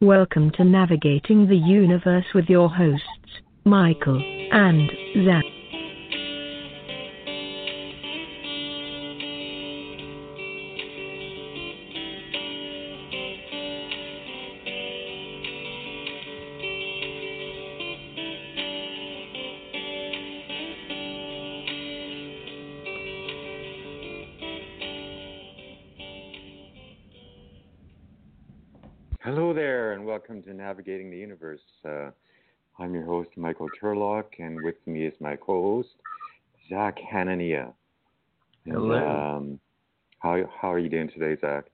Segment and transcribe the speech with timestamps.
[0.00, 3.06] Welcome to Navigating the Universe with your hosts,
[3.64, 4.20] Michael
[4.50, 4.90] and
[5.24, 5.43] Zach.
[33.44, 35.90] Michael Turlock, and with me is my co-host,
[36.70, 37.74] Zach Hanania.
[38.64, 38.96] And, Hello.
[38.96, 39.60] Um,
[40.20, 41.66] how how are you doing today, Zach?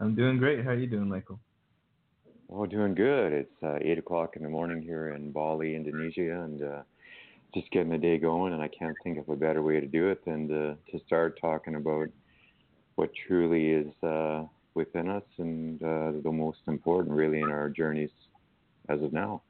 [0.00, 0.64] I'm doing great.
[0.64, 1.38] How are you doing, Michael?
[2.50, 3.32] Oh, doing good.
[3.32, 6.82] It's uh, eight o'clock in the morning here in Bali, Indonesia, and uh,
[7.54, 8.52] just getting the day going.
[8.52, 11.38] And I can't think of a better way to do it than to, to start
[11.40, 12.08] talking about
[12.96, 14.42] what truly is uh,
[14.74, 18.10] within us and uh, the most important, really, in our journeys
[18.88, 19.42] as of now.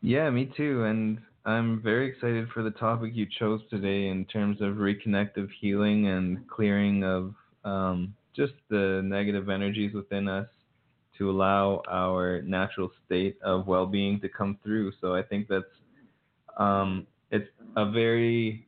[0.00, 0.84] Yeah, me too.
[0.84, 6.08] And I'm very excited for the topic you chose today in terms of reconnective healing
[6.08, 10.46] and clearing of um, just the negative energies within us
[11.18, 14.92] to allow our natural state of well-being to come through.
[15.00, 15.64] So I think that's
[16.56, 18.66] um, it's a very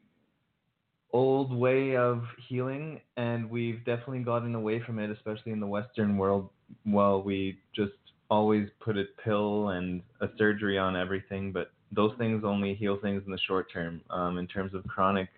[1.13, 6.17] old way of healing, and we've definitely gotten away from it, especially in the Western
[6.17, 6.51] world.
[6.85, 7.93] While we just
[8.31, 13.23] always put a pill and a surgery on everything, but those things only heal things
[13.27, 14.01] in the short term.
[14.11, 15.29] Um, in terms of chronic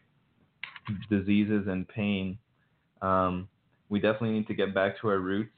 [1.08, 2.38] diseases and pain,
[3.00, 3.48] um,
[3.88, 5.50] we definitely need to get back to our roots.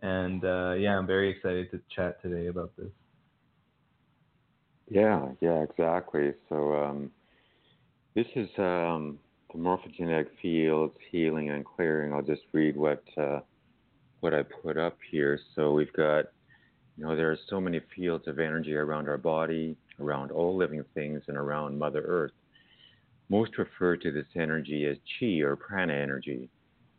[0.00, 2.90] And uh, yeah, I'm very excited to chat today about this.
[4.90, 6.32] Yeah, yeah, exactly.
[6.48, 7.10] So um,
[8.14, 9.18] this is um,
[9.52, 12.12] the morphogenetic fields healing and clearing.
[12.12, 13.40] I'll just read what uh,
[14.20, 15.38] what I put up here.
[15.54, 16.26] So we've got,
[17.02, 20.84] you know, there are so many fields of energy around our body, around all living
[20.94, 22.30] things, and around Mother Earth.
[23.28, 26.48] Most refer to this energy as chi or prana energy,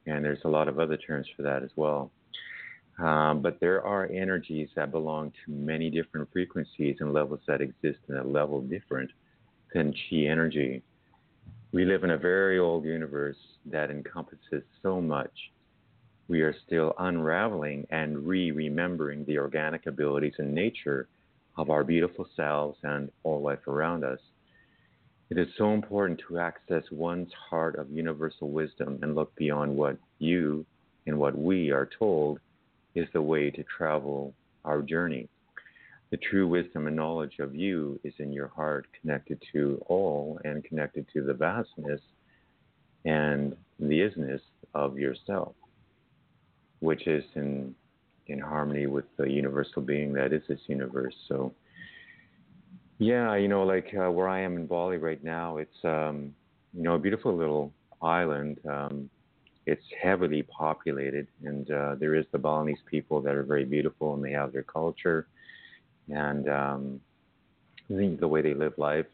[0.05, 2.11] and there's a lot of other terms for that as well.
[2.99, 7.99] Um, but there are energies that belong to many different frequencies and levels that exist
[8.09, 9.09] in a level different
[9.73, 10.83] than chi energy.
[11.71, 13.37] We live in a very old universe
[13.67, 15.31] that encompasses so much.
[16.27, 21.07] We are still unraveling and re remembering the organic abilities and nature
[21.57, 24.19] of our beautiful selves and all life around us.
[25.29, 29.97] It is so important to access one's heart of universal wisdom and look beyond what
[30.19, 30.65] you
[31.07, 32.39] and what we are told
[32.95, 35.27] is the way to travel our journey.
[36.11, 40.63] The true wisdom and knowledge of you is in your heart, connected to all and
[40.63, 42.01] connected to the vastness
[43.03, 44.41] and the isness
[44.75, 45.55] of yourself,
[46.83, 47.73] which is in
[48.27, 51.15] in harmony with the universal being that is this universe.
[51.27, 51.53] So,
[52.97, 56.33] yeah, you know, like uh, where I am in Bali right now, it's um,
[56.73, 58.59] you know a beautiful little island.
[58.69, 59.09] Um,
[59.65, 64.23] it's heavily populated, and uh, there is the Balinese people that are very beautiful, and
[64.23, 65.27] they have their culture
[66.09, 66.99] and um,
[67.89, 69.05] the, way they live life.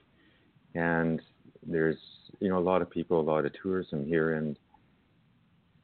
[0.73, 1.21] And
[1.65, 1.97] there's
[2.39, 4.57] you know a lot of people, a lot of tourism here, and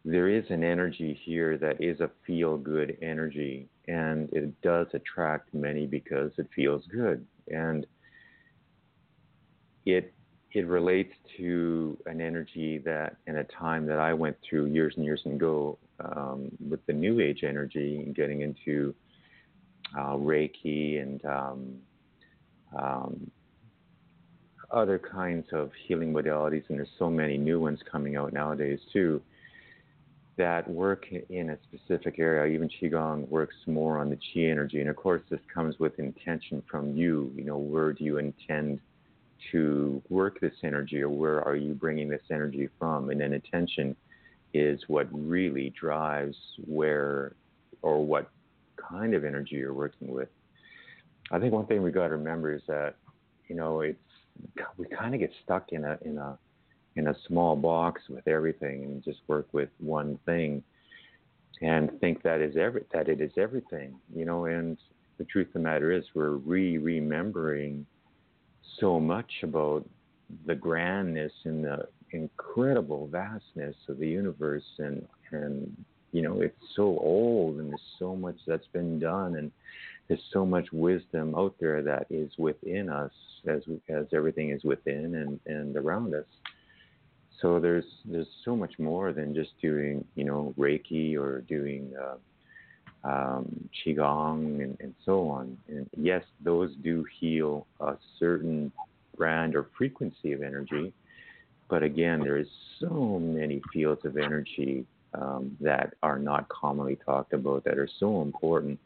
[0.06, 5.52] there is an energy here that is a feel good energy, and it does attract
[5.52, 7.88] many because it feels good, and
[9.88, 10.14] it
[10.52, 15.04] it relates to an energy that in a time that I went through years and
[15.04, 18.94] years ago um, with the New Age energy and getting into
[19.98, 21.76] uh, Reiki and um,
[22.80, 23.32] um,
[24.72, 29.20] other kinds of healing modalities, and there's so many new ones coming out nowadays too
[30.38, 32.54] that work in a specific area.
[32.54, 36.62] Even Qigong works more on the Qi energy, and of course, this comes with intention
[36.70, 37.32] from you.
[37.36, 38.80] You know, where do you intend
[39.52, 43.10] to work this energy, or where are you bringing this energy from?
[43.10, 43.96] And then intention
[44.54, 47.34] is what really drives where
[47.82, 48.30] or what
[48.78, 50.30] kind of energy you're working with.
[51.32, 52.96] I think one thing we got to remember is that
[53.48, 54.00] you know it's
[54.78, 56.38] we kind of get stuck in a in a
[56.96, 60.64] in a small box with everything and just work with one thing
[61.62, 64.78] and think that is every that it is everything you know and
[65.18, 67.86] the truth of the matter is we're re remembering
[68.80, 69.86] so much about
[70.48, 75.76] the grandness and the incredible vastness of the universe and and
[76.12, 79.52] you know it's so old and there's so much that's been done and
[80.08, 83.12] there's so much wisdom out there that is within us
[83.48, 86.26] as as everything is within and and around us
[87.42, 92.16] so there's there's so much more than just doing you know reiki or doing uh,
[93.06, 95.58] um, qigong, and, and so on.
[95.68, 98.72] And yes, those do heal a certain
[99.16, 100.92] brand or frequency of energy.
[101.70, 102.48] But again, there is
[102.80, 108.22] so many fields of energy um, that are not commonly talked about that are so
[108.22, 108.80] important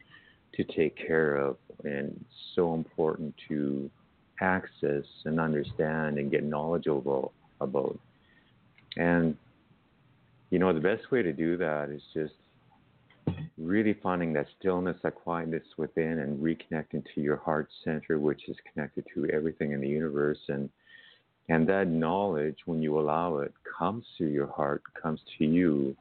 [0.55, 2.23] to take care of and
[2.55, 3.89] so important to
[4.41, 7.97] access and understand and get knowledgeable about.
[8.97, 9.36] And
[10.50, 12.33] you know, the best way to do that is just
[13.57, 18.57] really finding that stillness, that quietness within, and reconnecting to your heart center, which is
[18.74, 20.39] connected to everything in the universe.
[20.47, 20.69] And
[21.50, 25.95] and that knowledge, when you allow it, comes to your heart, comes to you,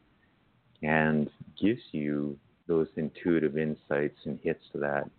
[0.82, 1.30] and
[1.60, 2.36] gives you
[2.66, 5.10] those intuitive insights and hits that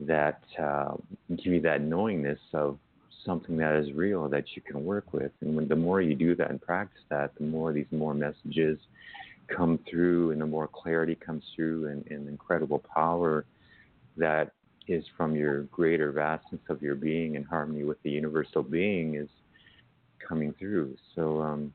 [0.00, 0.94] that uh,
[1.36, 2.78] give you that knowingness of
[3.26, 5.32] something that is real that you can work with.
[5.40, 8.78] And when the more you do that and practice that, the more these more messages
[9.48, 13.44] come through and the more clarity comes through and, and incredible power
[14.16, 14.52] that
[14.88, 19.28] is from your greater vastness of your being in harmony with the universal being is
[20.26, 20.96] coming through.
[21.14, 21.72] So um,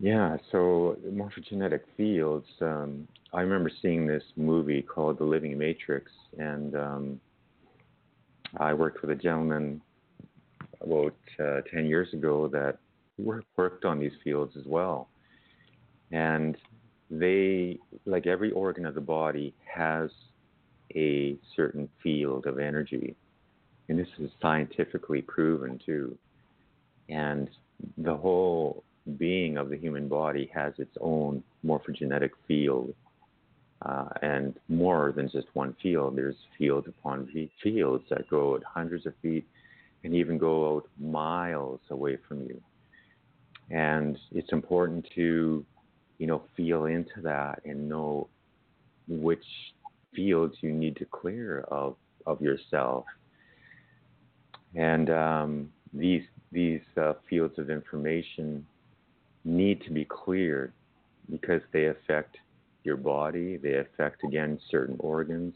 [0.00, 2.46] yeah, so morphogenetic fields.
[2.60, 7.20] Um, I remember seeing this movie called The Living Matrix, and um,
[8.56, 9.80] I worked with a gentleman
[10.80, 12.78] about uh, 10 years ago that
[13.18, 15.08] worked on these fields as well.
[16.12, 16.56] And
[17.10, 20.10] they, like every organ of the body, has
[20.94, 23.14] a certain field of energy.
[23.88, 26.16] And this is scientifically proven too.
[27.08, 27.48] And
[27.96, 28.84] the whole
[29.16, 32.94] being of the human body has its own morphogenetic field.
[33.82, 37.28] Uh, and more than just one field, there's fields upon
[37.62, 39.46] fields that go at hundreds of feet
[40.02, 42.60] and even go out miles away from you.
[43.70, 45.64] And it's important to,
[46.18, 48.28] you know, feel into that and know
[49.06, 49.44] which
[50.14, 51.96] fields you need to clear of
[52.26, 53.04] of yourself.
[54.74, 58.66] And um, these these uh, fields of information
[59.44, 60.72] need to be cleared
[61.30, 62.36] because they affect
[62.88, 65.54] your body, they affect again certain organs,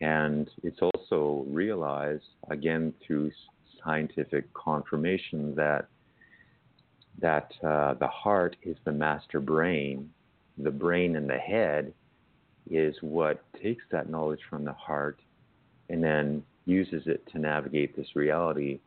[0.00, 3.32] and it's also realized again through
[3.82, 5.86] scientific confirmation that
[7.20, 10.10] that uh, the heart is the master brain,
[10.58, 11.92] the brain and the head
[12.70, 15.18] is what takes that knowledge from the heart
[15.90, 18.78] and then uses it to navigate this reality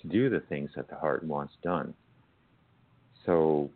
[0.00, 1.92] to do the things that the heart wants done.
[3.24, 3.70] So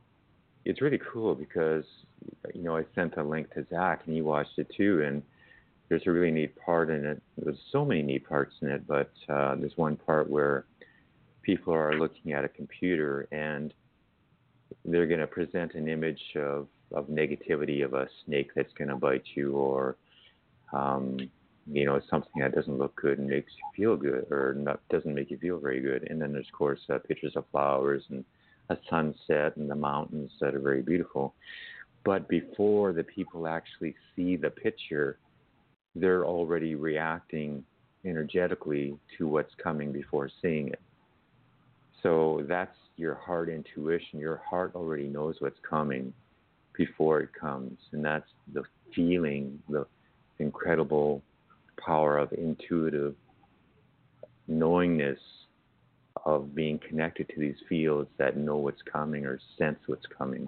[0.65, 1.85] it's really cool because
[2.55, 5.23] you know I sent a link to Zach and he watched it too, and
[5.89, 7.23] there's a really neat part in it.
[7.37, 10.65] There's so many neat parts in it, but uh, there's one part where
[11.43, 13.73] people are looking at a computer and
[14.85, 18.97] they're going to present an image of of negativity of a snake that's going to
[18.97, 19.97] bite you or
[20.73, 21.19] um,
[21.67, 25.15] you know something that doesn't look good and makes you feel good or not, doesn't
[25.15, 28.25] make you feel very good and then there's of course uh, pictures of flowers and
[28.71, 31.35] a sunset and the mountains that are very beautiful.
[32.05, 35.19] But before the people actually see the picture,
[35.95, 37.65] they're already reacting
[38.05, 40.81] energetically to what's coming before seeing it.
[42.03, 44.19] So that's your heart intuition.
[44.19, 46.15] Your heart already knows what's coming
[46.73, 47.77] before it comes.
[47.93, 48.63] And that's the
[48.95, 49.85] feeling, the
[50.39, 51.23] incredible
[51.85, 53.15] power of intuitive
[54.49, 55.19] knowingness
[56.25, 60.47] of being connected to these fields that know what's coming or sense what's coming.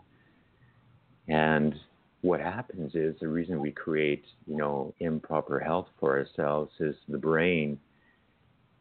[1.28, 1.74] And
[2.22, 7.18] what happens is the reason we create, you know, improper health for ourselves is the
[7.18, 7.78] brain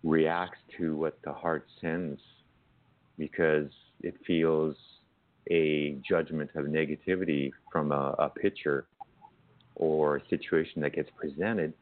[0.03, 2.19] reacts to what the heart sends
[3.17, 3.69] because
[4.01, 4.75] it feels
[5.49, 8.85] a judgment of negativity from a, a picture
[9.75, 11.73] or a situation that gets presented.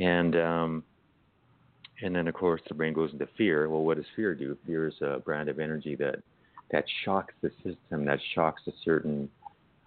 [0.00, 0.84] And um,
[2.02, 3.68] and then of course the brain goes into fear.
[3.68, 4.56] Well, what does fear do?
[4.66, 6.16] Fear is a brand of energy that
[6.70, 9.28] that shocks the system, that shocks a certain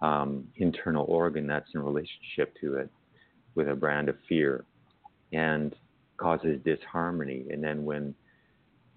[0.00, 2.90] um, internal organ that's in relationship to it
[3.54, 4.64] with a brand of fear,
[5.32, 5.76] and
[6.16, 7.46] causes disharmony.
[7.50, 8.14] And then when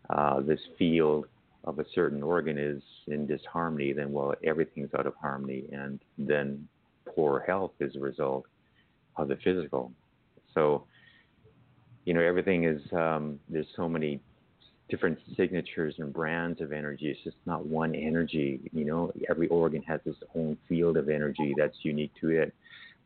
[0.10, 1.26] uh, this field
[1.64, 6.68] of a certain organ is in disharmony, then well everything's out of harmony, and then
[7.14, 8.46] poor health is a result
[9.18, 9.92] of the physical.
[10.54, 10.86] So
[12.06, 14.20] you know everything is um, there's so many
[14.90, 17.08] different signatures and brands of energy.
[17.08, 18.60] It's just not one energy.
[18.72, 22.54] You know, every organ has its own field of energy that's unique to it.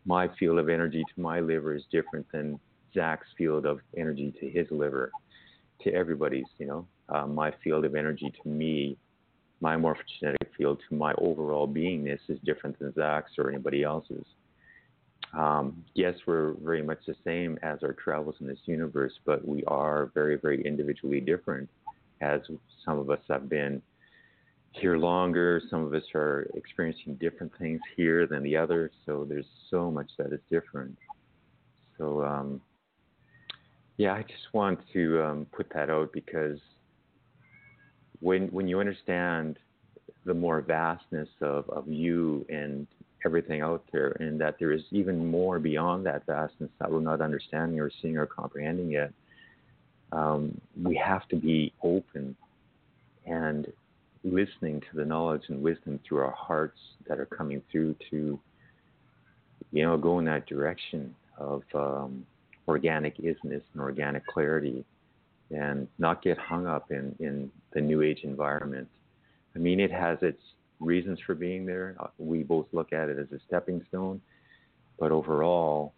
[0.05, 2.59] My field of energy to my liver is different than
[2.93, 5.11] Zach's field of energy to his liver.
[5.83, 8.97] To everybody's, you know, uh, my field of energy to me,
[9.61, 14.25] my morphogenetic field to my overall beingness is different than Zach's or anybody else's.
[15.33, 19.63] Um, yes, we're very much the same as our travels in this universe, but we
[19.65, 21.69] are very, very individually different.
[22.21, 22.41] As
[22.83, 23.81] some of us have been
[24.71, 28.91] here longer, some of us are experiencing different things here than the others.
[29.05, 30.97] So there's so much that is different.
[31.97, 32.61] So um,
[33.97, 36.59] yeah, I just want to um, put that out because
[38.21, 39.59] when when you understand
[40.25, 42.87] the more vastness of, of you and
[43.25, 47.21] everything out there, and that there is even more beyond that vastness that we're not
[47.21, 49.11] understanding or seeing or comprehending yet.
[50.11, 52.35] Um, we have to be open
[53.25, 53.71] and
[54.23, 58.39] listening to the knowledge and wisdom through our hearts that are coming through to,
[59.71, 62.25] you know, go in that direction of um,
[62.67, 64.83] organic isness and organic clarity
[65.51, 68.87] and not get hung up in, in the new age environment.
[69.55, 70.41] I mean, it has its
[70.79, 71.95] reasons for being there.
[72.17, 74.21] We both look at it as a stepping stone,
[74.99, 75.93] but overall,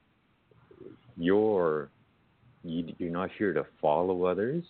[1.17, 1.89] you're
[2.63, 4.63] you, you're not here to follow others.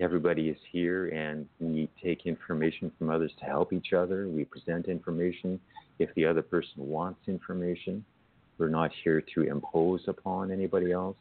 [0.00, 4.28] Everybody is here, and we take information from others to help each other.
[4.28, 5.60] We present information
[5.98, 8.04] if the other person wants information.
[8.58, 11.16] We're not here to impose upon anybody else.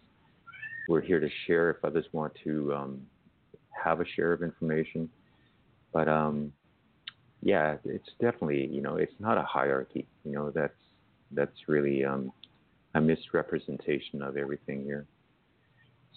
[0.90, 3.02] We're here to share if others want to um,
[3.84, 5.10] have a share of information.
[5.92, 6.52] But um,
[7.44, 10.08] yeah, it's definitely you know it's not a hierarchy.
[10.24, 10.74] You know that's
[11.32, 12.32] that's really um,
[12.96, 15.06] a misrepresentation of everything here.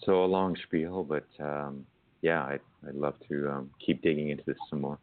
[0.05, 1.85] So a long spiel, but um,
[2.23, 4.99] yeah, I'd, I'd love to um, keep digging into this some more.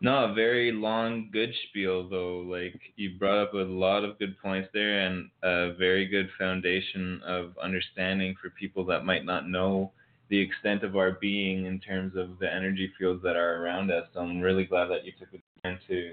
[0.00, 2.38] No, a very long, good spiel though.
[2.38, 7.20] Like you brought up a lot of good points there, and a very good foundation
[7.26, 9.92] of understanding for people that might not know
[10.28, 14.06] the extent of our being in terms of the energy fields that are around us.
[14.12, 16.12] So I'm really glad that you took the time to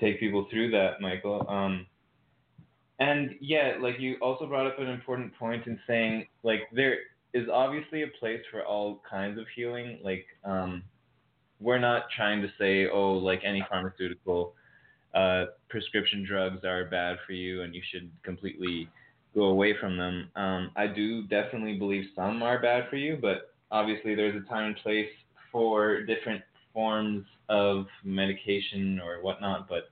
[0.00, 1.46] take people through that, Michael.
[1.48, 1.86] Um,
[2.98, 6.98] and yeah, like you also brought up an important point in saying like there
[7.32, 10.00] is obviously a place for all kinds of healing.
[10.02, 10.82] Like um,
[11.60, 14.54] we're not trying to say oh like any pharmaceutical
[15.14, 18.88] uh, prescription drugs are bad for you and you should completely
[19.34, 20.30] go away from them.
[20.36, 24.66] Um, I do definitely believe some are bad for you, but obviously there's a time
[24.66, 25.10] and place
[25.52, 29.68] for different forms of medication or whatnot.
[29.68, 29.90] But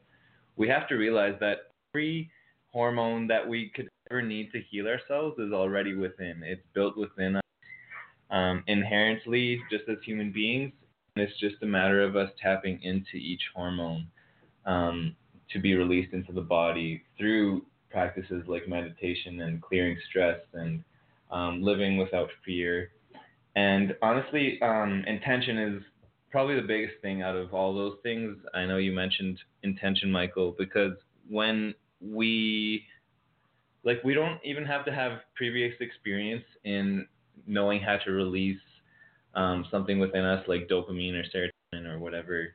[0.57, 2.30] we have to realize that every
[2.73, 6.42] hormone that we could ever need to heal ourselves is already within.
[6.45, 7.42] It's built within us
[8.30, 10.73] um, inherently, just as human beings.
[11.16, 14.07] And it's just a matter of us tapping into each hormone
[14.66, 15.16] um,
[15.52, 20.83] to be released into the body through practices like meditation and clearing stress and
[21.30, 22.90] um, living without fear.
[23.57, 25.83] And honestly, um, intention is
[26.30, 28.37] probably the biggest thing out of all those things.
[28.54, 30.92] I know you mentioned intention, Michael, because
[31.28, 32.85] when we
[33.85, 37.07] like we don't even have to have previous experience in
[37.47, 38.61] knowing how to release
[39.35, 42.49] um, something within us like dopamine or serotonin or whatever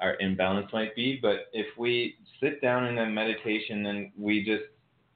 [0.00, 1.18] our imbalance might be.
[1.20, 4.64] But if we sit down in a meditation and we just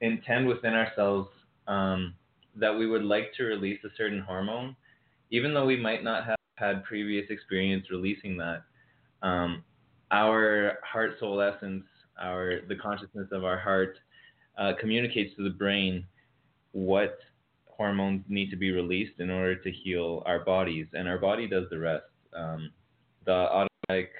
[0.01, 1.29] intend within ourselves
[1.67, 2.13] um,
[2.55, 4.75] that we would like to release a certain hormone,
[5.31, 8.63] even though we might not have had previous experience releasing that.
[9.21, 9.63] Um,
[10.11, 11.85] our heart soul essence,
[12.21, 13.97] our the consciousness of our heart,
[14.57, 16.05] uh, communicates to the brain
[16.73, 17.17] what
[17.65, 21.65] hormones need to be released in order to heal our bodies, and our body does
[21.69, 22.05] the rest.
[22.35, 22.71] Um,
[23.25, 24.11] the automatic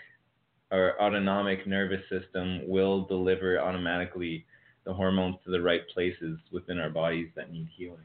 [0.71, 4.45] or autonomic nervous system will deliver automatically
[4.85, 7.99] the hormones to the right places within our bodies that need healing.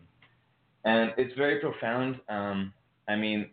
[0.84, 2.20] And it's very profound.
[2.28, 2.72] Um,
[3.08, 3.50] I mean,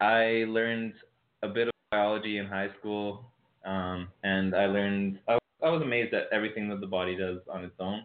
[0.00, 0.94] I learned
[1.42, 3.24] a bit of biology in high school,
[3.64, 7.64] um, and I learned, I, I, was amazed at everything that the body does on
[7.64, 8.04] its own.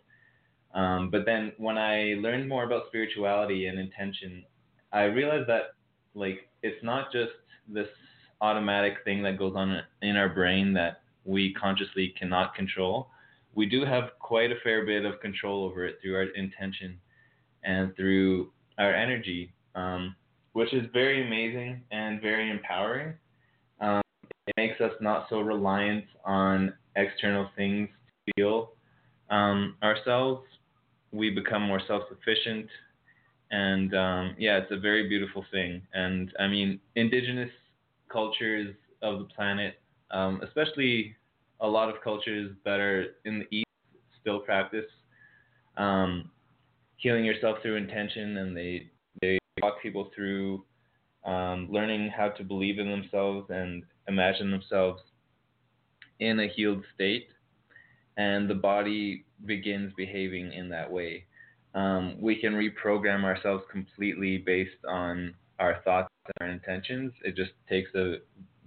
[0.73, 4.43] Um, but then when I learned more about spirituality and intention,
[4.93, 5.75] I realized that,
[6.15, 7.33] like, it's not just
[7.67, 7.87] this
[8.39, 13.10] automatic thing that goes on in our brain that we consciously cannot control
[13.55, 16.97] we do have quite a fair bit of control over it through our intention
[17.63, 20.15] and through our energy, um,
[20.53, 23.13] which is very amazing and very empowering.
[23.79, 24.01] Um,
[24.47, 27.89] it makes us not so reliant on external things
[28.27, 28.71] to feel
[29.29, 30.43] um, ourselves.
[31.11, 32.67] We become more self sufficient.
[33.51, 35.81] And um, yeah, it's a very beautiful thing.
[35.93, 37.51] And I mean, indigenous
[38.09, 39.75] cultures of the planet,
[40.11, 41.15] um, especially
[41.61, 43.67] a lot of cultures that are in the East
[44.19, 44.85] still practice
[45.77, 46.29] um,
[46.97, 48.89] healing yourself through intention, and they
[49.21, 50.63] they walk people through
[51.25, 55.01] um, learning how to believe in themselves and imagine themselves
[56.19, 57.27] in a healed state.
[58.17, 61.25] and the body begins behaving in that way.
[61.73, 67.13] Um, we can reprogram ourselves completely based on our thoughts and our intentions.
[67.23, 68.17] It just takes a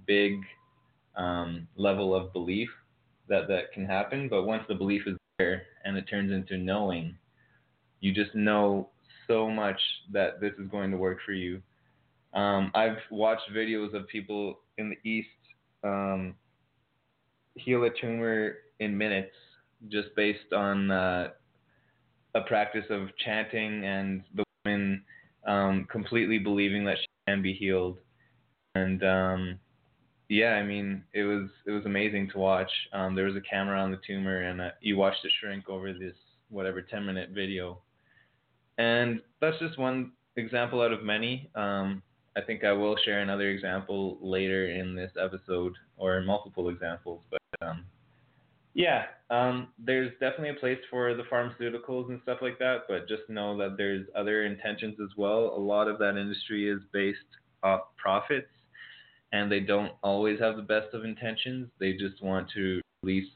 [0.06, 0.40] big
[1.16, 2.70] um, level of belief
[3.28, 4.28] that that can happen.
[4.28, 7.16] But once the belief is there and it turns into knowing,
[8.00, 8.90] you just know
[9.26, 9.80] so much
[10.12, 11.62] that this is going to work for you.
[12.34, 15.28] Um, I've watched videos of people in the East
[15.84, 16.34] um,
[17.54, 19.34] heal a tumor in minutes
[19.88, 21.28] just based on uh,
[22.34, 25.02] a practice of chanting and the woman
[25.46, 27.98] um, completely believing that she can be healed.
[28.74, 29.58] And um,
[30.28, 32.70] yeah, I mean, it was it was amazing to watch.
[32.92, 35.92] Um, there was a camera on the tumor, and uh, you watched it shrink over
[35.92, 36.14] this
[36.48, 37.78] whatever 10 minute video.
[38.78, 41.50] And that's just one example out of many.
[41.54, 42.02] Um,
[42.36, 47.22] I think I will share another example later in this episode, or multiple examples.
[47.30, 47.84] But um,
[48.74, 53.22] yeah, um, there's definitely a place for the pharmaceuticals and stuff like that, but just
[53.28, 55.54] know that there's other intentions as well.
[55.56, 57.18] A lot of that industry is based
[57.62, 58.50] off profits,
[59.34, 61.68] and they don't always have the best of intentions.
[61.80, 63.28] They just want to release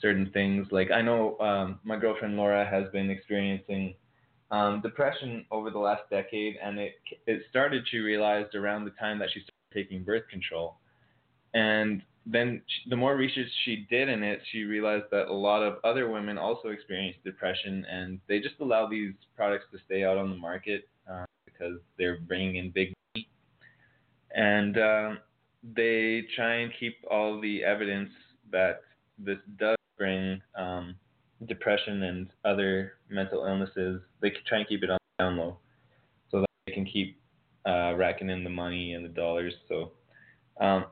[0.00, 0.66] certain things.
[0.70, 3.94] Like I know um, my girlfriend Laura has been experiencing
[4.50, 6.94] um, depression over the last decade, and it
[7.26, 7.84] it started.
[7.90, 10.76] She realized around the time that she started taking birth control,
[11.52, 15.62] and then she, the more research she did in it, she realized that a lot
[15.62, 20.16] of other women also experience depression, and they just allow these products to stay out
[20.16, 23.28] on the market uh, because they're bringing in big money,
[24.34, 25.10] and uh,
[25.76, 28.10] they try and keep all the evidence
[28.52, 28.82] that
[29.18, 30.94] this does bring um,
[31.46, 34.02] depression and other mental illnesses.
[34.20, 35.58] They try and keep it on down low,
[36.30, 37.20] so that they can keep
[37.66, 39.54] uh, racking in the money and the dollars.
[39.68, 39.92] So.
[40.60, 40.84] Um,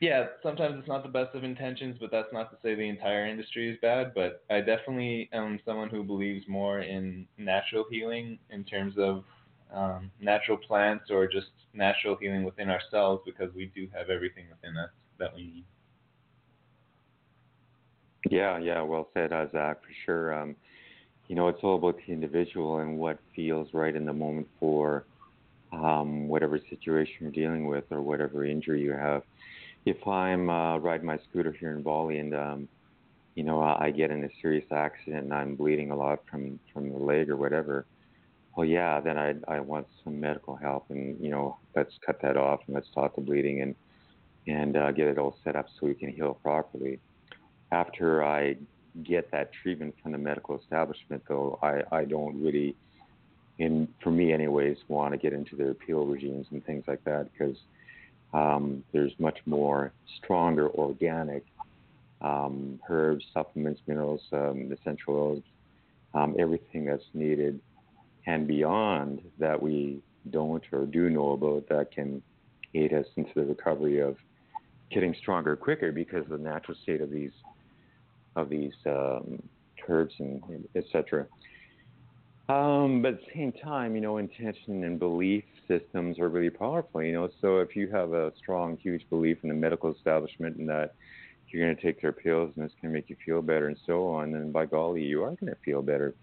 [0.00, 3.26] yeah, sometimes it's not the best of intentions, but that's not to say the entire
[3.26, 4.12] industry is bad.
[4.14, 9.24] But I definitely am someone who believes more in natural healing in terms of
[9.72, 14.76] um, natural plants or just natural healing within ourselves because we do have everything within
[14.76, 15.64] us that we need.
[18.30, 20.34] Yeah, yeah, well said, uh, Zach, for sure.
[20.34, 20.56] Um,
[21.28, 25.04] you know, it's all about the individual and what feels right in the moment for
[25.72, 29.22] um, whatever situation you're dealing with or whatever injury you have
[29.88, 32.68] if I'm uh, riding my scooter here in Bali and um,
[33.34, 36.90] you know I get in a serious accident and I'm bleeding a lot from from
[36.90, 37.86] the leg or whatever,
[38.56, 42.36] well yeah, then I I want some medical help and you know let's cut that
[42.36, 43.74] off and let's stop the bleeding and
[44.46, 46.98] and uh, get it all set up so we can heal properly.
[47.70, 48.56] After I
[49.04, 52.74] get that treatment from the medical establishment, though, I I don't really,
[53.58, 57.28] in for me anyways, want to get into their appeal regimes and things like that
[57.32, 57.56] because
[58.32, 61.44] um, there's much more stronger organic
[62.20, 65.42] um, herbs, supplements, minerals, um, essential oils,
[66.14, 67.60] um, everything that's needed
[68.28, 72.22] and beyond that we don't or do know about that can
[72.74, 74.16] aid us into the recovery of
[74.92, 77.32] getting stronger quicker because of the natural state of these
[78.36, 79.42] of these um,
[79.88, 81.26] herbs and etc.
[82.50, 87.02] Um, but at the same time, you know, intention and belief systems are really powerful,
[87.02, 87.30] you know.
[87.40, 90.94] So if you have a strong, huge belief in the medical establishment and that
[91.48, 93.78] you're going to take their pills and it's going to make you feel better and
[93.86, 96.14] so on, then by golly, you are going to feel better.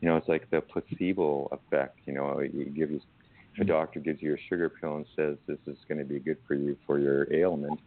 [0.00, 1.98] You know, it's like the placebo effect.
[2.06, 3.00] You know, you give you,
[3.60, 6.38] a doctor gives you a sugar pill and says this is going to be good
[6.46, 7.80] for you for your ailment.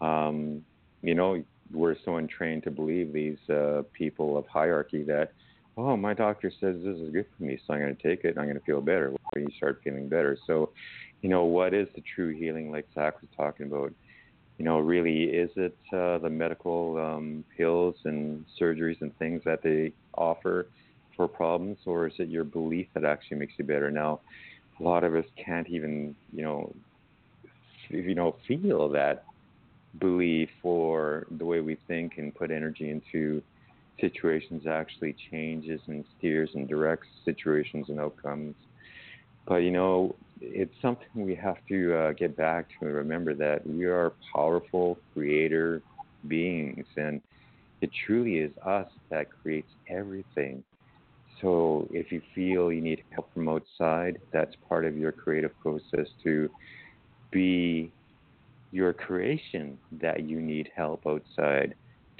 [0.00, 0.64] Um,
[1.02, 5.32] you know, we're so entrained to believe these uh, people of hierarchy that
[5.76, 8.30] oh, my doctor says this is good for me, so I'm going to take it
[8.30, 9.12] and I'm going to feel better.
[9.32, 10.38] When you start feeling better.
[10.46, 10.70] So,
[11.22, 13.92] you know, what is the true healing, like Zach was talking about?
[14.58, 19.62] You know, really, is it uh, the medical um, pills and surgeries and things that
[19.62, 20.68] they offer
[21.16, 23.90] for problems, or is it your belief that actually makes you better?
[23.90, 24.20] Now,
[24.80, 26.74] a lot of us can't even, you know,
[27.88, 29.24] you know, feel that
[30.00, 33.42] belief or the way we think and put energy into
[34.00, 38.54] situations actually changes and steers and directs situations and outcomes.
[39.46, 43.66] But you know, it's something we have to uh, get back to and remember that
[43.66, 45.82] we are powerful creator
[46.26, 47.20] beings, and
[47.80, 50.64] it truly is us that creates everything.
[51.44, 56.06] So if you feel you need help from outside, that's part of your creative process
[56.22, 56.48] to
[57.30, 57.92] be
[58.72, 61.74] your creation that you need help outside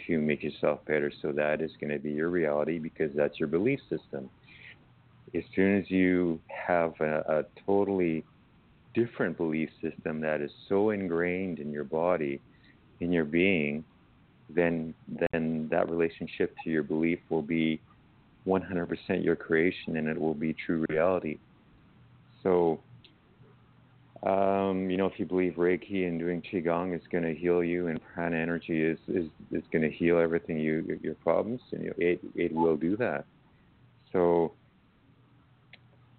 [0.07, 1.11] to make yourself better.
[1.23, 4.29] So that is going to be your reality because that's your belief system.
[5.35, 8.25] As soon as you have a, a totally
[8.93, 12.43] different belief system that is so ingrained in your body,
[13.01, 13.85] in your being,
[14.55, 14.93] then
[15.33, 17.81] then that relationship to your belief will be
[18.47, 21.39] 100% your creation and it will be true reality.
[22.43, 22.81] So,
[24.23, 27.89] um, you know, if you believe Reiki and doing Qigong is going to heal you
[27.89, 31.89] and prana energy is, is, is going to heal everything you, your problems, and you
[31.89, 33.27] know, it, it will do that.
[34.13, 34.53] So,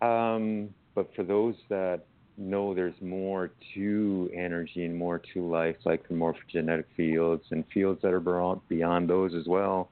[0.02, 2.02] um, but for those that
[2.38, 8.02] know there's more to energy and more to life, like the morphogenetic fields and fields
[8.02, 9.90] that are beyond those as well,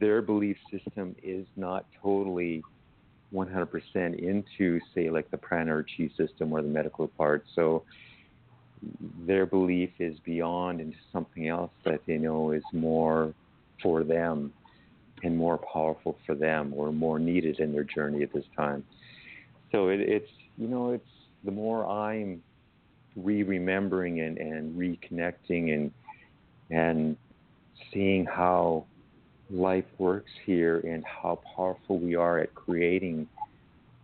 [0.00, 2.62] their belief system is not totally
[3.34, 7.44] 100% into, say, like the prana or chi system or the medical part.
[7.54, 7.84] So
[9.26, 13.34] their belief is beyond into something else that they know is more
[13.82, 14.52] for them
[15.22, 18.84] and more powerful for them or more needed in their journey at this time.
[19.72, 21.08] So it, it's, you know, it's
[21.44, 22.42] the more I'm
[23.16, 25.92] re-remembering and, and reconnecting and
[26.70, 27.16] and
[27.92, 28.84] seeing how
[29.50, 33.26] life works here and how powerful we are at creating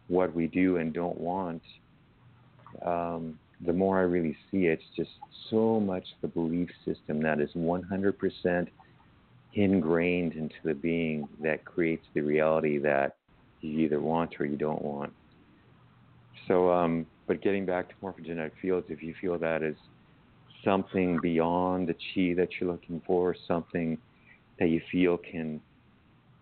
[0.09, 1.63] what we do and don't want,
[2.85, 5.11] um, the more I really see it's just
[5.51, 8.69] so much the belief system that is 100%
[9.55, 13.17] ingrained into the being that creates the reality that
[13.61, 15.13] you either want or you don't want.
[16.49, 19.77] So, um, but getting back to morphogenetic fields, if you feel that is
[20.65, 23.97] something beyond the chi that you're looking for, something
[24.59, 25.61] that you feel can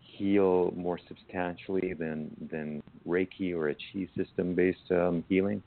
[0.01, 5.63] heal more substantially than than Reiki or a Chi system based um, healing,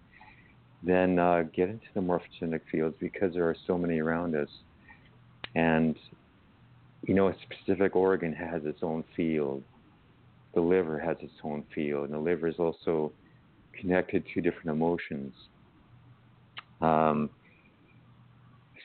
[0.83, 4.49] then uh, get into the morphogenic fields because there are so many around us,
[5.55, 5.95] and
[7.07, 9.63] you know a specific organ has its own field.
[10.53, 13.11] The liver has its own field, and the liver is also
[13.79, 15.33] connected to different emotions.
[16.81, 17.29] Um,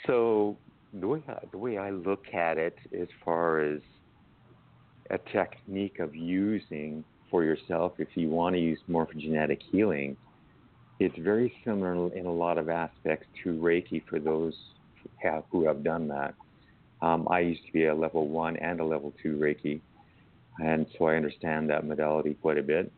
[0.07, 0.57] so
[0.93, 3.81] the way I, the way I look at it, as far as
[5.11, 10.17] a technique of using for yourself, if you want to use morphogenetic healing,
[10.99, 14.55] it's very similar in a lot of aspects to Reiki for those
[15.51, 16.35] who have, done that.
[17.01, 19.81] Um, I used to be a level one and a level two Reiki,
[20.63, 22.93] and so I understand that modality quite a bit.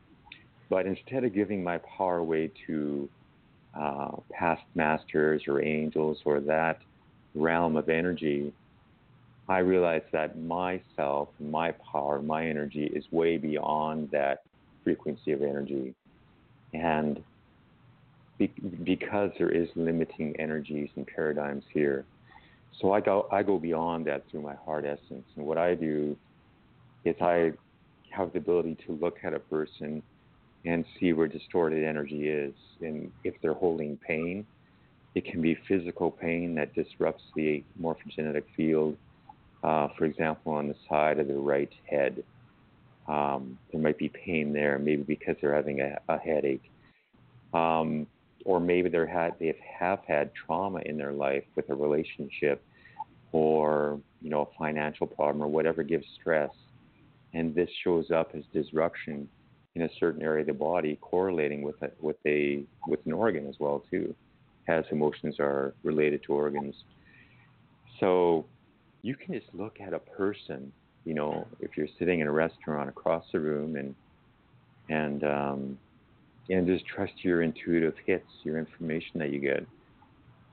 [0.69, 3.09] But instead of giving my power away to
[3.79, 6.81] uh, past masters or angels or that
[7.35, 8.53] realm of energy,
[9.49, 14.41] I realize that myself, my power, my energy is way beyond that
[14.85, 15.95] frequency of energy.
[16.73, 17.23] And
[18.39, 22.07] be- because there is limiting energies and paradigms here,
[22.81, 25.27] so I go I go beyond that through my heart essence.
[25.37, 26.17] And what I do
[27.05, 27.53] is I
[28.11, 30.03] have the ability to look at a person
[30.65, 34.47] and see where distorted energy is and if they're holding pain
[35.15, 38.97] it can be physical pain that disrupts the morphogenetic field,
[39.63, 42.23] uh, for example, on the side of the right head.
[43.09, 46.71] Um, there might be pain there, maybe because they're having a, a headache.
[47.53, 48.07] Um,
[48.45, 52.63] or maybe they're had, they have had trauma in their life with a relationship
[53.33, 56.51] or you know a financial problem or whatever gives stress
[57.35, 59.29] and this shows up as disruption
[59.75, 63.47] in a certain area of the body correlating with a, with a with an organ
[63.49, 64.15] as well too
[64.69, 66.75] as emotions are related to organs.
[68.01, 68.47] So
[69.03, 70.73] you can just look at a person,
[71.05, 73.95] you know, if you're sitting in a restaurant across the room and
[74.89, 75.79] and um,
[76.49, 79.67] and just trust your intuitive hits, your information that you get,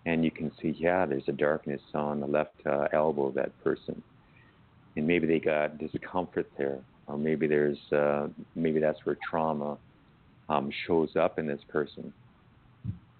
[0.05, 3.51] and you can see, yeah, there's a darkness on the left uh, elbow of that
[3.63, 4.01] person,
[4.95, 9.77] and maybe they got discomfort there, or maybe there's uh, maybe that's where trauma
[10.47, 12.13] um, shows up in this person,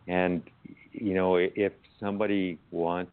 [0.10, 0.42] and
[0.92, 3.12] you know, if somebody wants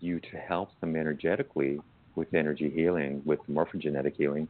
[0.00, 1.80] you to help them energetically
[2.14, 4.46] with energy healing, with morphogenetic healing,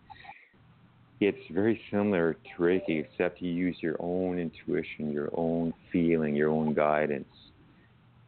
[1.20, 6.50] it's very similar to Reiki, except you use your own intuition, your own feeling, your
[6.50, 7.32] own guidance,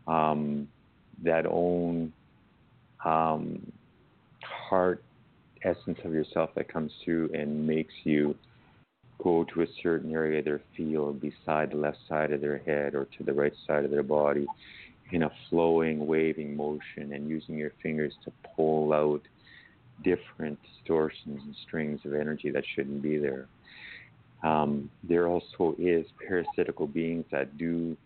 [0.06, 0.68] um,
[1.22, 2.12] that own
[3.04, 3.72] um,
[4.42, 5.02] heart
[5.62, 8.34] essence of yourself that comes through and makes you
[9.22, 12.94] go to a certain area of their field beside the left side of their head
[12.94, 14.46] or to the right side of their body
[15.12, 19.22] in a flowing, waving motion and using your fingers to pull out
[20.02, 23.46] different distortions and strings of energy that shouldn't be there.
[24.42, 27.96] Um, there also is parasitical beings that do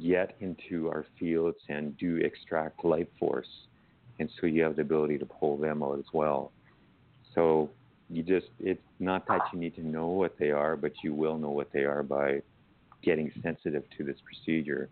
[0.00, 3.48] get into our fields and do extract life force.
[4.18, 6.52] And so you have the ability to pull them out as well.
[7.34, 7.70] So
[8.10, 11.38] you just it's not that you need to know what they are, but you will
[11.38, 12.40] know what they are by
[13.02, 14.88] getting sensitive to this procedure.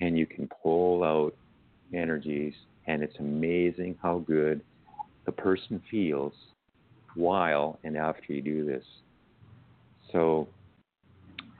[0.00, 1.34] And you can pull out
[1.92, 2.54] energies
[2.86, 4.60] and it's amazing how good
[5.26, 6.32] the person feels
[7.14, 8.84] while and after you do this.
[10.12, 10.48] So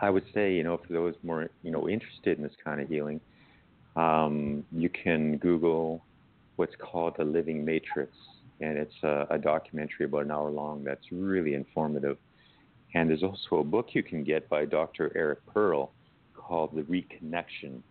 [0.00, 2.88] I would say, you know, for those more, you know, interested in this kind of
[2.88, 3.20] healing,
[3.96, 6.02] um, you can Google
[6.56, 8.12] what's called the Living Matrix,
[8.60, 12.18] and it's a, a documentary about an hour long that's really informative.
[12.94, 15.12] And there's also a book you can get by Dr.
[15.14, 15.92] Eric Pearl
[16.34, 17.82] called The Reconnection.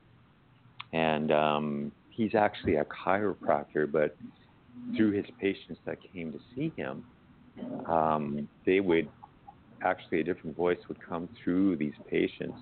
[0.94, 4.16] And um, he's actually a chiropractor, but
[4.96, 7.04] through his patients that came to see him,
[7.88, 9.08] um, they would
[9.84, 12.58] actually a different voice would come through these patients,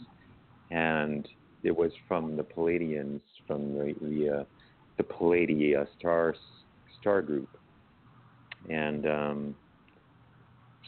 [0.71, 1.27] and
[1.63, 4.43] it was from the Pleiadians, from the the, uh,
[4.97, 6.35] the uh, star
[6.99, 7.49] star group,
[8.69, 9.55] and um,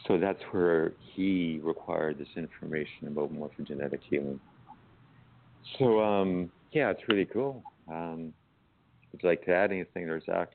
[0.06, 4.40] so that's where he required this information about morphogenetic healing.
[5.78, 7.62] So um, yeah, it's really cool.
[7.90, 8.32] Um,
[9.12, 10.50] would you like to add anything there, Zach?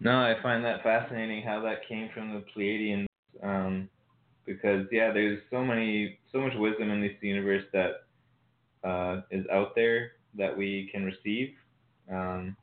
[0.00, 3.06] No, I find that fascinating how that came from the Pleiadians,
[3.42, 3.88] um,
[4.44, 8.04] because yeah, there's so many, so much wisdom in this universe that
[8.88, 11.54] uh, is out there that we can receive,
[12.12, 12.56] um,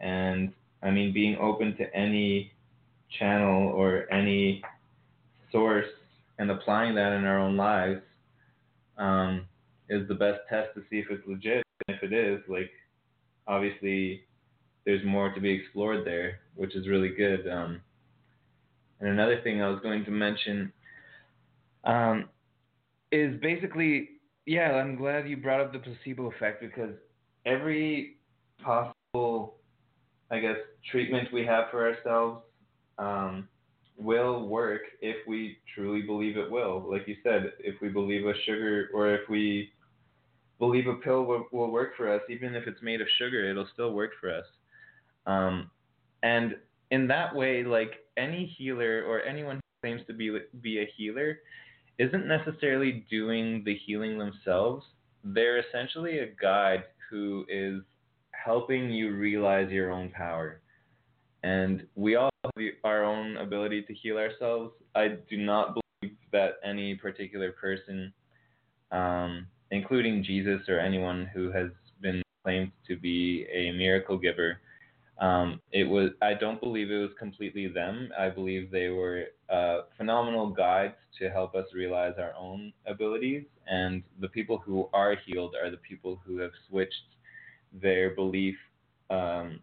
[0.00, 2.52] and I mean, being open to any
[3.18, 4.62] channel or any
[5.50, 5.86] source
[6.38, 8.00] and applying that in our own lives
[8.96, 9.46] um,
[9.88, 11.64] is the best test to see if it's legit.
[11.86, 12.70] And if it is, like,
[13.46, 14.22] obviously,
[14.84, 17.48] there's more to be explored there, which is really good.
[17.48, 17.80] Um,
[19.00, 20.72] and another thing I was going to mention
[21.84, 22.28] um,
[23.12, 24.10] is basically,
[24.46, 26.94] yeah, I'm glad you brought up the placebo effect because
[27.46, 28.16] every
[28.62, 29.57] possible,
[30.30, 30.56] I guess,
[30.90, 32.42] treatment we have for ourselves
[32.98, 33.48] um,
[33.96, 36.86] will work if we truly believe it will.
[36.88, 39.72] Like you said, if we believe a sugar or if we
[40.58, 43.68] believe a pill will, will work for us, even if it's made of sugar, it'll
[43.72, 44.44] still work for us.
[45.26, 45.70] Um,
[46.22, 46.56] and
[46.90, 51.38] in that way, like any healer or anyone who claims to be be a healer
[51.98, 54.84] isn't necessarily doing the healing themselves.
[55.24, 57.82] They're essentially a guide who is
[58.44, 60.60] helping you realize your own power.
[61.42, 62.52] And we all have
[62.84, 64.72] our own ability to heal ourselves.
[64.94, 68.12] I do not believe that any particular person,
[68.90, 71.70] um, including Jesus or anyone who has
[72.00, 74.58] been claimed to be a miracle giver,
[75.20, 76.10] um, it was.
[76.22, 78.10] I don't believe it was completely them.
[78.16, 83.44] I believe they were uh, phenomenal guides to help us realize our own abilities.
[83.66, 86.94] And the people who are healed are the people who have switched
[87.72, 88.56] their belief
[89.10, 89.60] um,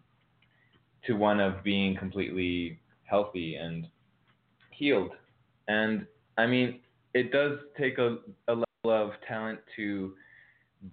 [1.06, 3.88] to one of being completely healthy and
[4.72, 5.12] healed.
[5.68, 6.06] And
[6.38, 6.80] I mean,
[7.13, 10.13] it does take a, a level of talent to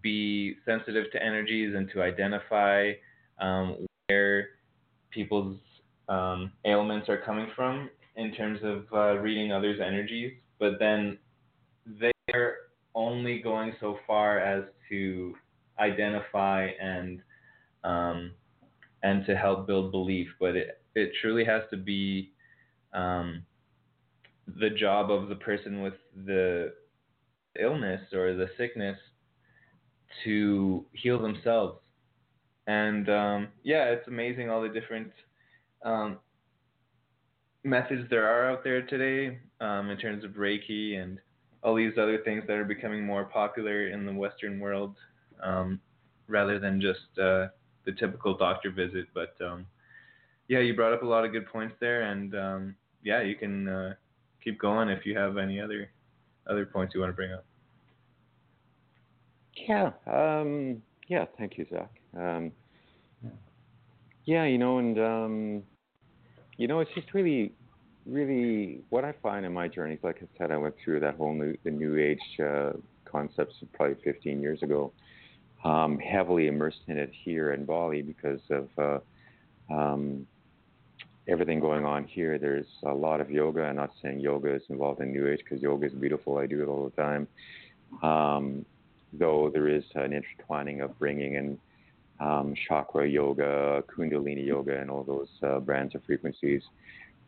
[0.03, 2.93] be sensitive to energies and to identify
[3.41, 4.51] um, where
[5.11, 5.59] people's
[6.09, 10.33] um, ailments are coming from in terms of uh, reading others' energies.
[10.59, 11.19] But then
[11.87, 12.57] they're
[12.95, 15.35] only going so far as to
[15.83, 17.21] identify and
[17.85, 18.33] um,
[19.03, 20.29] and to help build belief.
[20.41, 22.33] But it it truly has to be
[22.95, 23.45] um,
[24.47, 25.95] the job of the person with
[26.27, 26.73] the
[27.61, 28.99] illness or the sickness
[30.25, 31.79] to heal themselves.
[32.67, 35.11] And um, yeah, it's amazing all the different
[35.85, 36.19] um,
[37.65, 41.19] methods there are out there today um, in terms of Reiki and
[41.63, 44.97] all these other things that are becoming more popular in the Western world
[45.43, 45.81] um,
[46.29, 47.49] rather than just uh,
[47.85, 49.07] the typical doctor visit.
[49.15, 49.67] But um,
[50.49, 53.69] yeah, you brought up a lot of good points there, and um, yeah, you can
[53.69, 53.95] uh,
[54.43, 55.91] keep going if you have any other
[56.49, 57.45] other points you want to bring up.
[59.69, 61.27] Yeah, um, yeah.
[61.39, 61.91] Thank you, Zach.
[62.17, 62.53] Um,
[64.25, 65.63] yeah, you know, and um,
[66.57, 67.53] you know, it's just really,
[68.07, 69.99] really what I find in my journeys.
[70.03, 72.73] Like I said, I went through that whole new the new age uh,
[73.05, 74.93] concepts probably 15 years ago.
[75.65, 80.27] Um, heavily immersed in it here in Bali because of uh, um,
[81.29, 82.39] everything going on here.
[82.39, 83.63] There's a lot of yoga.
[83.63, 86.39] I'm not saying yoga is involved in New Age because yoga is beautiful.
[86.39, 87.29] I do it all the time.
[88.03, 88.65] Um,
[89.13, 91.59] though there is an intertwining of bringing in
[92.21, 96.63] um, chakra yoga, kundalini yoga, and all those uh, brands of frequencies,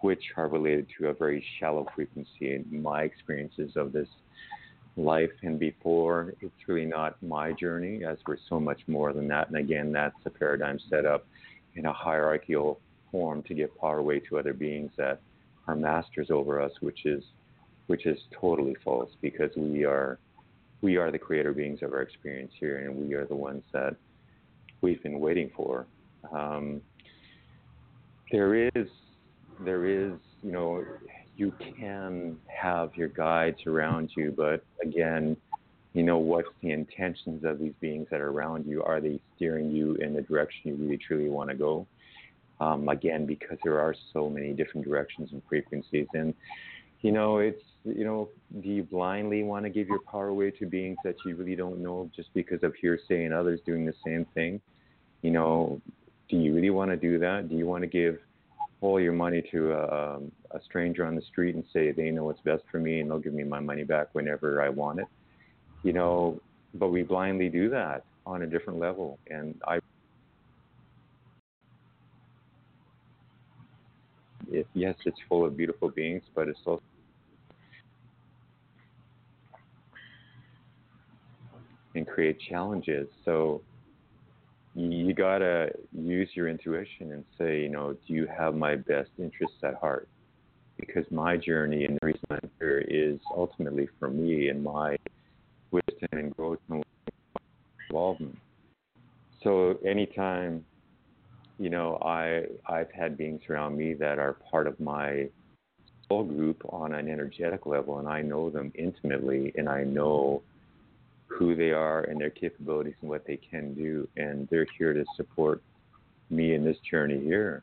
[0.00, 4.08] which are related to a very shallow frequency in my experiences of this
[4.96, 6.34] life and before.
[6.40, 9.48] It's really not my journey, as we're so much more than that.
[9.48, 11.26] And again, that's a paradigm set up
[11.74, 12.80] in a hierarchical
[13.10, 15.20] form to give power away to other beings that
[15.66, 17.22] are masters over us, which is
[17.86, 20.18] which is totally false because we are
[20.80, 23.94] we are the creator beings of our experience here and we are the ones that
[24.80, 25.86] we've been waiting for
[26.32, 26.80] Um,
[28.30, 28.88] there is,
[29.64, 30.84] there is, you know,
[31.36, 35.36] you can have your guides around you, but again,
[35.92, 38.82] you know, what's the intentions of these beings that are around you?
[38.82, 41.86] Are they steering you in the direction you really truly want to go?
[42.60, 46.34] Um, again, because there are so many different directions and frequencies, and
[47.00, 48.28] you know, it's you know,
[48.62, 51.80] do you blindly want to give your power away to beings that you really don't
[51.80, 54.60] know just because of hearsay and others doing the same thing?
[55.22, 55.80] You know,
[56.28, 57.48] do you really want to do that?
[57.48, 58.18] Do you want to give
[58.80, 62.24] all your money to a, um, a stranger on the street and say they know
[62.24, 65.06] what's best for me and they'll give me my money back whenever I want it?
[65.82, 66.40] You know,
[66.74, 69.80] but we blindly do that on a different level, and I.
[74.74, 76.82] Yes, it's full of beautiful beings, but it's also
[81.94, 83.08] and create challenges.
[83.24, 83.62] So
[84.74, 89.58] you gotta use your intuition and say, you know, do you have my best interests
[89.62, 90.08] at heart?
[90.78, 94.96] Because my journey and the reason I'm here is ultimately for me and my
[95.70, 96.84] wisdom and growth and
[97.88, 98.38] involvement.
[99.42, 100.64] So anytime,
[101.58, 105.28] you know, I I've had beings around me that are part of my
[106.08, 110.42] soul group on an energetic level, and I know them intimately, and I know
[111.26, 114.08] who they are and their capabilities and what they can do.
[114.16, 115.62] And they're here to support
[116.30, 117.62] me in this journey here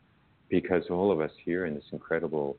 [0.50, 2.58] because all of us here in this incredible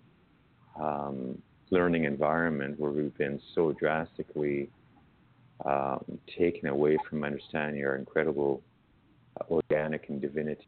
[0.81, 4.69] um, learning environment where we've been so drastically
[5.65, 6.05] um,
[6.39, 8.63] taken away from understanding our incredible
[9.41, 10.67] uh, organic and divinity.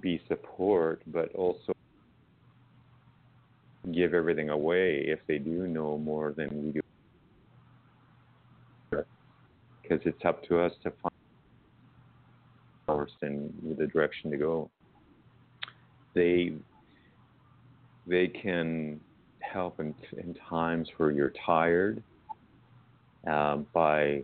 [0.00, 1.72] Be support, but also
[3.92, 6.80] give everything away if they do know more than we do.
[8.90, 11.14] Because it's up to us to find
[12.86, 14.70] first and the direction to go.
[16.14, 16.52] They
[18.06, 19.00] they can
[19.40, 22.02] help in, in times where you're tired
[23.26, 24.22] uh, by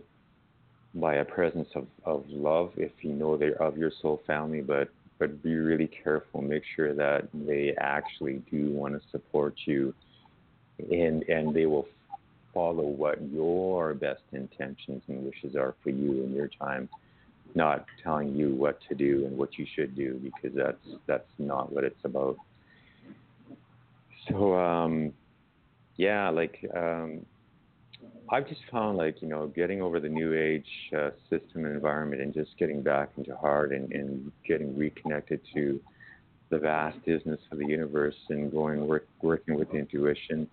[0.95, 4.89] by a presence of, of love if you know they're of your soul family, but
[5.19, 6.41] but be really careful.
[6.41, 9.93] Make sure that they actually do want to support you,
[10.91, 11.87] and and they will
[12.53, 16.87] follow what your best intentions and wishes are for you in your time,
[17.55, 21.71] not telling you what to do and what you should do because that's that's not
[21.71, 22.37] what it's about.
[24.27, 25.13] So um,
[25.97, 27.25] yeah, like um,
[28.29, 30.65] I've just found like you know getting over the new age
[30.97, 35.79] uh, system and environment and just getting back into heart and, and getting reconnected to
[36.49, 40.47] the vastness of the universe and going work, working with intuition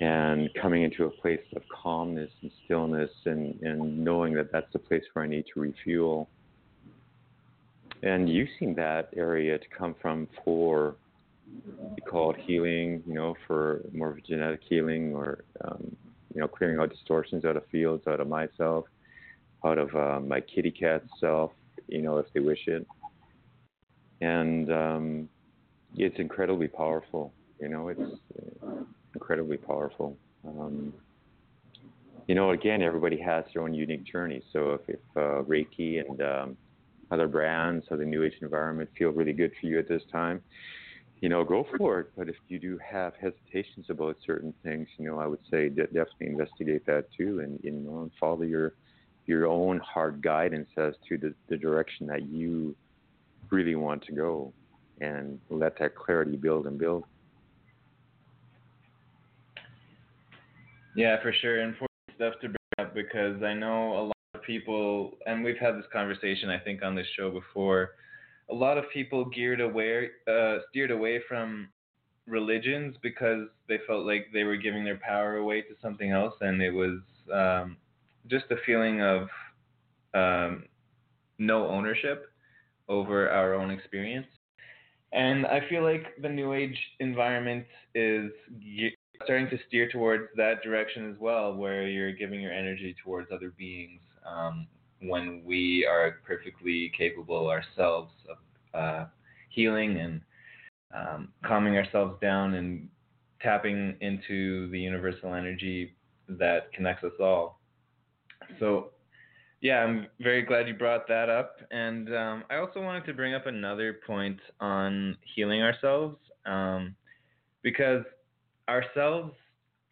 [0.00, 4.78] and coming into a place of calmness and stillness and, and knowing that that's the
[4.78, 6.28] place where I need to refuel
[8.02, 10.96] and using that area to come from for
[12.08, 15.96] called healing, you know, for more of a genetic healing or um,
[16.34, 18.84] you know, clearing out distortions out of fields, out of myself,
[19.64, 21.52] out of uh, my kitty cat self,
[21.88, 22.86] you know, if they wish it.
[24.20, 25.28] And um,
[25.96, 27.32] it's incredibly powerful.
[27.60, 28.00] You know, it's
[28.62, 28.66] uh,
[29.14, 30.16] incredibly powerful.
[30.46, 30.92] Um,
[32.26, 34.42] you know, again, everybody has their own unique journey.
[34.52, 36.56] So if, if uh, Reiki and um,
[37.10, 40.42] other brands or the New Age environment feel really good for you at this time,
[41.20, 42.10] you know, go for it.
[42.16, 46.28] But if you do have hesitations about certain things, you know, I would say definitely
[46.28, 48.74] investigate that too, and you know, and follow your
[49.26, 52.74] your own hard guidance as to the, the direction that you
[53.50, 54.52] really want to go,
[55.00, 57.04] and let that clarity build and build.
[60.98, 61.60] Yeah, for sure.
[61.62, 65.76] Important stuff to bring up because I know a lot of people, and we've had
[65.76, 67.92] this conversation, I think, on this show before
[68.50, 71.68] a lot of people geared away, uh, steered away from
[72.26, 76.60] religions because they felt like they were giving their power away to something else, and
[76.60, 76.98] it was
[77.32, 77.76] um,
[78.26, 79.28] just a feeling of
[80.14, 80.64] um,
[81.38, 82.26] no ownership
[82.88, 84.26] over our own experience.
[85.12, 88.32] And I feel like the new age environment is
[89.24, 93.52] starting to steer towards that direction as well, where you're giving your energy towards other
[93.56, 94.00] beings.
[94.26, 94.66] Um,
[95.00, 99.06] when we are perfectly capable ourselves of uh,
[99.48, 100.20] healing and
[100.94, 102.88] um, calming ourselves down and
[103.40, 105.94] tapping into the universal energy
[106.28, 107.60] that connects us all.
[108.58, 108.90] So,
[109.60, 111.56] yeah, I'm very glad you brought that up.
[111.70, 116.16] And um, I also wanted to bring up another point on healing ourselves
[116.46, 116.94] um,
[117.62, 118.04] because
[118.68, 119.32] ourselves,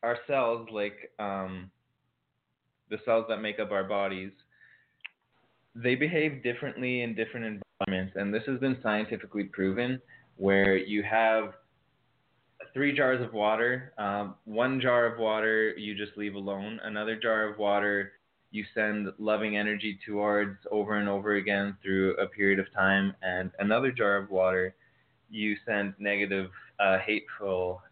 [0.05, 1.71] ourselves, like, um,
[2.91, 4.31] the cells that make up our bodies,
[5.75, 10.01] they behave differently in different environments, and this has been scientifically proven.
[10.37, 11.55] Where you have
[12.75, 17.49] three jars of water, um, one jar of water you just leave alone, another jar
[17.49, 18.13] of water
[18.51, 23.51] you send loving energy towards over and over again through a period of time, and
[23.59, 24.75] another jar of water
[25.31, 27.83] you send negative, uh, hateful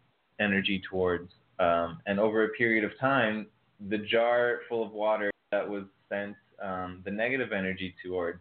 [0.44, 1.30] energy towards.
[1.58, 3.46] Um, and over a period of time,
[3.88, 8.40] the jar full of water that was sent um, the negative energy towards,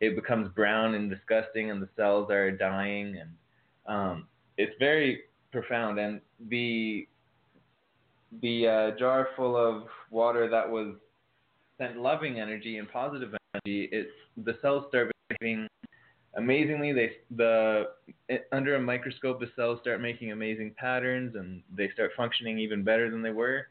[0.00, 3.30] it becomes brown and disgusting, and the cells are dying, and
[3.86, 4.26] um,
[4.58, 5.22] it's very
[5.52, 5.98] profound.
[5.98, 7.08] And the
[8.42, 10.94] the uh, jar full of water that was
[11.78, 14.10] sent loving energy and positive energy, it's
[14.44, 15.66] the cells start behaving
[16.36, 16.92] amazingly.
[16.92, 17.84] They the
[18.52, 23.10] under a microscope, the cells start making amazing patterns, and they start functioning even better
[23.10, 23.68] than they were.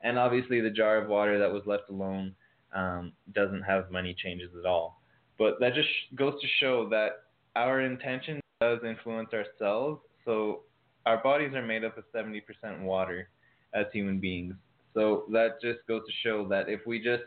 [0.00, 2.34] And obviously, the jar of water that was left alone
[2.74, 5.00] um, doesn't have many changes at all.
[5.38, 7.24] But that just goes to show that
[7.56, 9.98] our intention does influence our cells.
[10.24, 10.60] So
[11.06, 12.42] our bodies are made up of 70%
[12.82, 13.28] water
[13.74, 14.54] as human beings.
[14.94, 17.22] So that just goes to show that if we just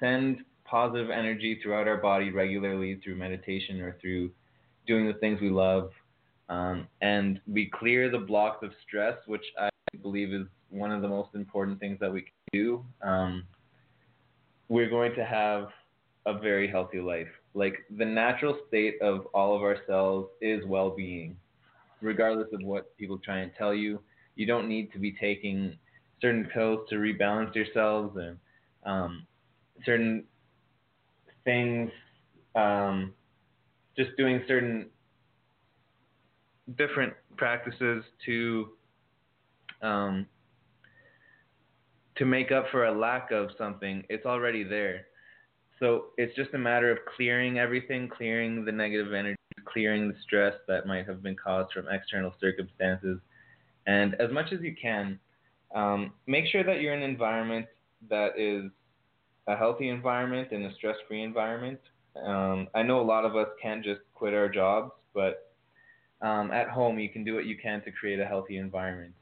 [0.00, 0.38] send
[0.68, 4.30] positive energy throughout our body regularly through meditation or through
[4.86, 5.90] doing the things we love,
[6.48, 9.68] um, and we clear the blocks of stress, which I
[10.02, 12.84] believe is one of the most important things that we can do.
[13.02, 13.44] Um,
[14.68, 15.68] we're going to have
[16.26, 17.28] a very healthy life.
[17.54, 21.36] Like the natural state of all of our cells is well being,
[22.00, 24.00] regardless of what people try and tell you.
[24.36, 25.76] You don't need to be taking
[26.20, 28.38] certain pills to rebalance yourselves and
[28.84, 29.26] um,
[29.84, 30.24] certain
[31.48, 31.90] things,
[32.54, 33.14] um,
[33.96, 34.90] just doing certain
[36.76, 38.68] different practices to
[39.80, 40.26] um,
[42.16, 45.06] to make up for a lack of something, it's already there.
[45.78, 50.54] So it's just a matter of clearing everything, clearing the negative energy, clearing the stress
[50.66, 53.20] that might have been caused from external circumstances.
[53.86, 55.18] And as much as you can,
[55.74, 57.66] um, make sure that you're in an environment
[58.10, 58.70] that is
[59.48, 61.80] a healthy environment and a stress free environment.
[62.24, 65.52] Um, I know a lot of us can't just quit our jobs, but
[66.22, 69.14] um, at home you can do what you can to create a healthy environment.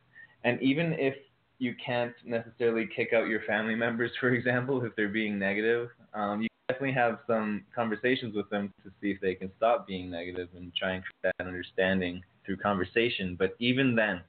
[0.44, 1.14] And even if
[1.58, 5.88] you can't necessarily kick out your family members, for example, if they're being negative.
[6.14, 10.10] Um, you definitely have some conversations with them to see if they can stop being
[10.10, 13.36] negative and try and create that understanding through conversation.
[13.38, 14.20] But even then,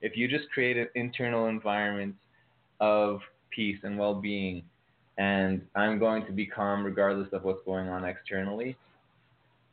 [0.00, 2.16] if you just create an internal environment
[2.80, 3.20] of
[3.50, 4.62] peace and well being,
[5.18, 8.76] and I'm going to be calm regardless of what's going on externally,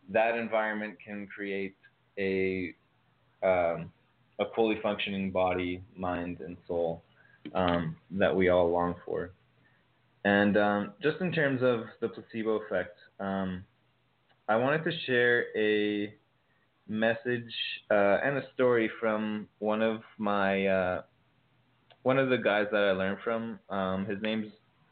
[0.09, 1.75] that environment can create
[2.17, 2.73] a
[3.43, 3.91] um,
[4.39, 7.03] a fully functioning body, mind, and soul
[7.53, 9.31] um, that we all long for.
[10.23, 13.63] And um, just in terms of the placebo effect, um,
[14.47, 16.13] I wanted to share a
[16.87, 17.53] message
[17.89, 21.01] uh, and a story from one of my uh,
[22.03, 23.59] one of the guys that I learned from.
[23.69, 24.51] Um, his name's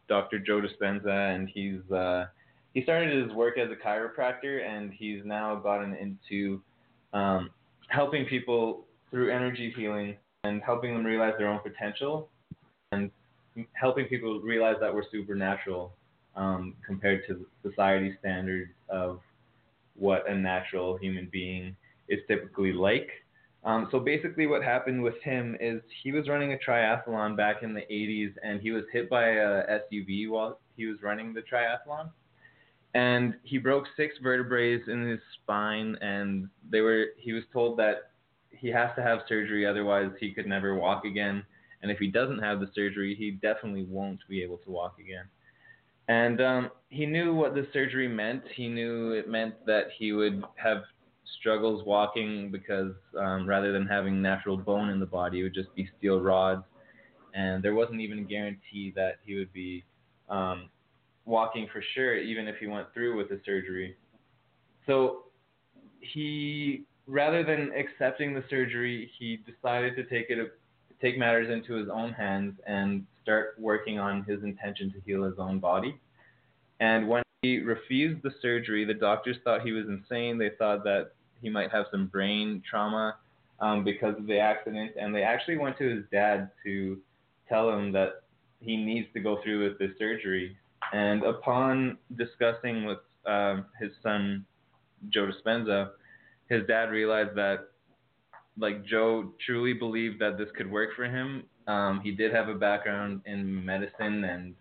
[0.09, 0.39] Dr.
[0.39, 2.25] Joe Dispenza, and he's uh,
[2.73, 6.61] he started his work as a chiropractor, and he's now gotten into
[7.13, 7.49] um,
[7.87, 12.29] helping people through energy healing and helping them realize their own potential
[12.91, 13.11] and
[13.73, 15.93] helping people realize that we're supernatural
[16.35, 19.19] um, compared to society standards of
[19.95, 21.75] what a natural human being
[22.07, 23.09] is typically like.
[23.63, 27.73] Um, so basically, what happened with him is he was running a triathlon back in
[27.73, 32.09] the 80s, and he was hit by a SUV while he was running the triathlon,
[32.93, 38.11] and he broke six vertebrae in his spine, and they were he was told that
[38.51, 41.43] he has to have surgery, otherwise he could never walk again.
[41.81, 45.25] And if he doesn't have the surgery, he definitely won't be able to walk again.
[46.09, 48.43] And um, he knew what the surgery meant.
[48.55, 50.83] He knew it meant that he would have
[51.39, 55.73] struggles walking because um, rather than having natural bone in the body, it would just
[55.75, 56.63] be steel rods.
[57.33, 59.83] And there wasn't even a guarantee that he would be
[60.29, 60.69] um,
[61.25, 63.95] walking for sure, even if he went through with the surgery.
[64.87, 65.25] So
[66.01, 70.59] he rather than accepting the surgery, he decided to take it
[71.01, 75.39] take matters into his own hands and start working on his intention to heal his
[75.39, 75.97] own body.
[76.81, 80.37] And when he refused the surgery, the doctors thought he was insane.
[80.37, 81.11] They thought that
[81.41, 83.15] he might have some brain trauma
[83.59, 86.97] um, because of the accident, and they actually went to his dad to
[87.47, 88.23] tell him that
[88.61, 90.55] he needs to go through with this surgery.
[90.93, 94.45] And upon discussing with um, his son
[95.09, 95.91] Joe Dispenza,
[96.49, 97.69] his dad realized that
[98.57, 101.43] like Joe truly believed that this could work for him.
[101.67, 104.55] Um, he did have a background in medicine and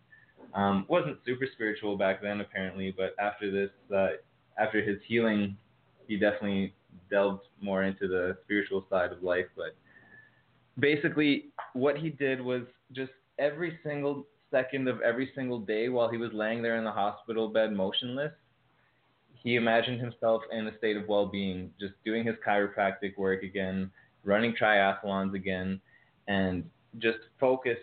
[0.55, 4.09] um, wasn't super spiritual back then apparently, but after this, uh,
[4.59, 5.57] after his healing,
[6.09, 6.75] he definitely
[7.11, 9.47] delved more into the spiritual side of life.
[9.57, 9.77] But
[10.79, 16.17] basically, what he did was just every single second of every single day while he
[16.17, 18.33] was laying there in the hospital bed motionless,
[19.35, 23.91] he imagined himself in a state of well-being, just doing his chiropractic work again,
[24.25, 25.81] running triathlons again,
[26.27, 26.65] and
[26.99, 27.83] just focused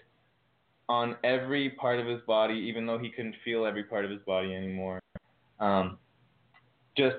[0.90, 4.22] on every part of his body, even though he couldn't feel every part of his
[4.22, 5.00] body anymore.
[5.60, 5.98] Um,
[6.98, 7.16] just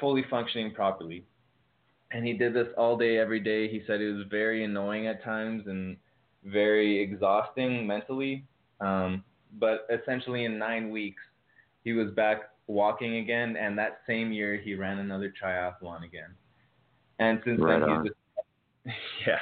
[0.00, 1.24] fully functioning properly.
[2.12, 3.68] And he did this all day, every day.
[3.68, 5.96] He said it was very annoying at times and
[6.44, 8.44] very exhausting mentally.
[8.80, 9.22] Um,
[9.58, 11.22] but essentially, in nine weeks,
[11.84, 13.56] he was back walking again.
[13.56, 16.34] And that same year, he ran another triathlon again.
[17.20, 18.02] And since right then, on.
[18.04, 18.96] he's just,
[19.26, 19.38] yeah.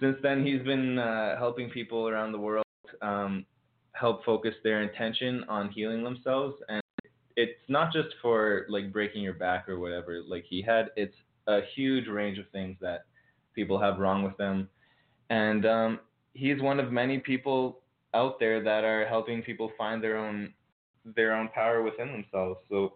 [0.00, 2.64] Since then, he's been uh, helping people around the world
[3.02, 3.44] um,
[3.92, 6.54] help focus their intention on healing themselves.
[6.68, 6.82] And
[7.36, 10.20] it's not just for like breaking your back or whatever.
[10.26, 11.14] Like he had, it's
[11.46, 13.06] a huge range of things that
[13.54, 14.68] people have wrong with them.
[15.30, 16.00] And um,
[16.34, 17.80] he's one of many people
[18.14, 20.52] out there that are helping people find their own
[21.14, 22.58] their own power within themselves.
[22.68, 22.94] So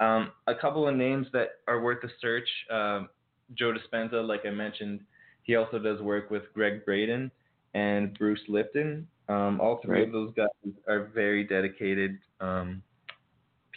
[0.00, 2.48] um, a couple of names that are worth a search.
[2.70, 3.08] Um,
[3.54, 5.00] Joe Dispenza, like I mentioned,
[5.42, 7.30] he also does work with Gregg Braden
[7.74, 9.06] and Bruce Lipton.
[9.28, 10.06] Um, all three Right.
[10.06, 12.82] of those guys are very dedicated um,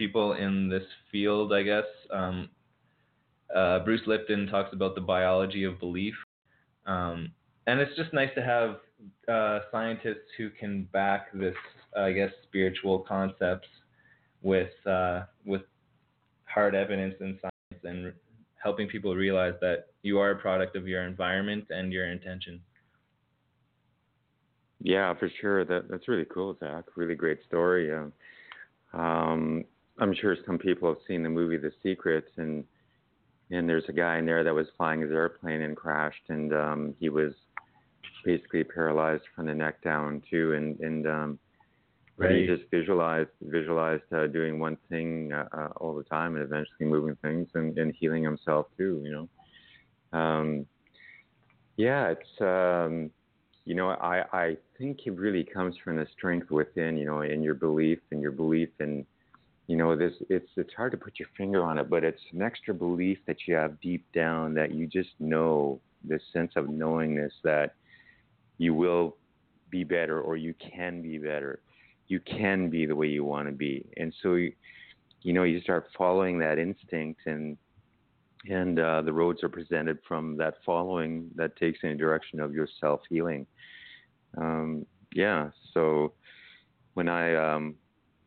[0.01, 1.83] people in this field, I guess.
[2.11, 2.49] Um,
[3.55, 6.15] uh, Bruce Lipton talks about the biology of belief.
[6.87, 7.31] Um,
[7.67, 8.77] and it's just nice to have
[9.31, 11.53] uh, scientists who can back this,
[11.95, 13.67] I guess, spiritual concepts
[14.41, 15.61] with uh, with
[16.45, 18.11] hard evidence and science and
[18.55, 22.59] helping people realize that you are a product of your environment and your intention.
[24.81, 25.63] Yeah, for sure.
[25.63, 26.85] That that's really cool, Zach.
[26.95, 27.93] Really great story.
[27.93, 28.11] Um,
[28.93, 29.63] um,
[29.99, 32.63] I'm sure some people have seen the movie The Secret, and
[33.51, 36.95] and there's a guy in there that was flying his airplane and crashed, and um,
[36.99, 37.33] he was
[38.23, 41.39] basically paralyzed from the neck down too, and and um,
[42.17, 46.43] but he just visualized visualized uh, doing one thing uh, uh, all the time, and
[46.43, 49.01] eventually moving things and, and healing himself too.
[49.03, 49.11] You
[50.13, 50.19] know.
[50.19, 50.65] Um,
[51.77, 53.09] yeah, it's um,
[53.65, 56.97] you know I I think it really comes from the strength within.
[56.97, 59.05] You know, in your belief and your belief in
[59.67, 62.41] you know this it's it's hard to put your finger on it, but it's an
[62.41, 67.33] extra belief that you have deep down that you just know this sense of knowingness
[67.43, 67.75] that
[68.57, 69.15] you will
[69.69, 71.61] be better or you can be better.
[72.07, 74.51] You can be the way you want to be, and so you,
[75.21, 77.57] you know you start following that instinct and
[78.49, 82.53] and uh, the roads are presented from that following that takes in a direction of
[82.53, 83.45] your self healing.
[84.37, 86.13] Um, yeah, so
[86.95, 87.75] when I um,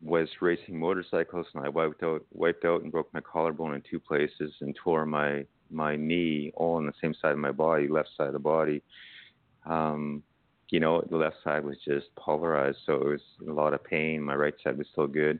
[0.01, 3.99] was racing motorcycles and I wiped out wiped out and broke my collarbone in two
[3.99, 8.09] places and tore my my knee all on the same side of my body, left
[8.17, 8.81] side of the body.
[9.65, 10.23] Um,
[10.69, 14.21] you know, the left side was just pulverized, so it was a lot of pain.
[14.21, 15.39] My right side was still good.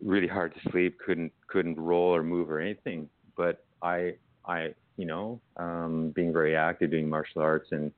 [0.00, 0.98] Really hard to sleep.
[1.04, 3.08] Couldn't couldn't roll or move or anything.
[3.36, 4.14] But I
[4.46, 7.92] I you know um, being very active, doing martial arts and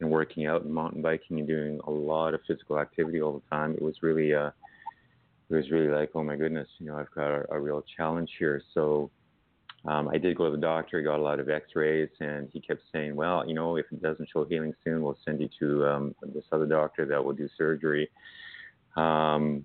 [0.00, 3.56] and working out and mountain biking and doing a lot of physical activity all the
[3.56, 3.72] time.
[3.72, 4.50] It was really uh
[5.48, 8.30] it was really like oh my goodness, you know I've got a, a real challenge
[8.38, 8.62] here.
[8.74, 9.10] So
[9.86, 12.82] um, I did go to the doctor, got a lot of X-rays, and he kept
[12.92, 16.14] saying, "Well, you know, if it doesn't show healing soon, we'll send you to um,
[16.34, 18.10] this other doctor that will do surgery."
[18.96, 19.64] Um,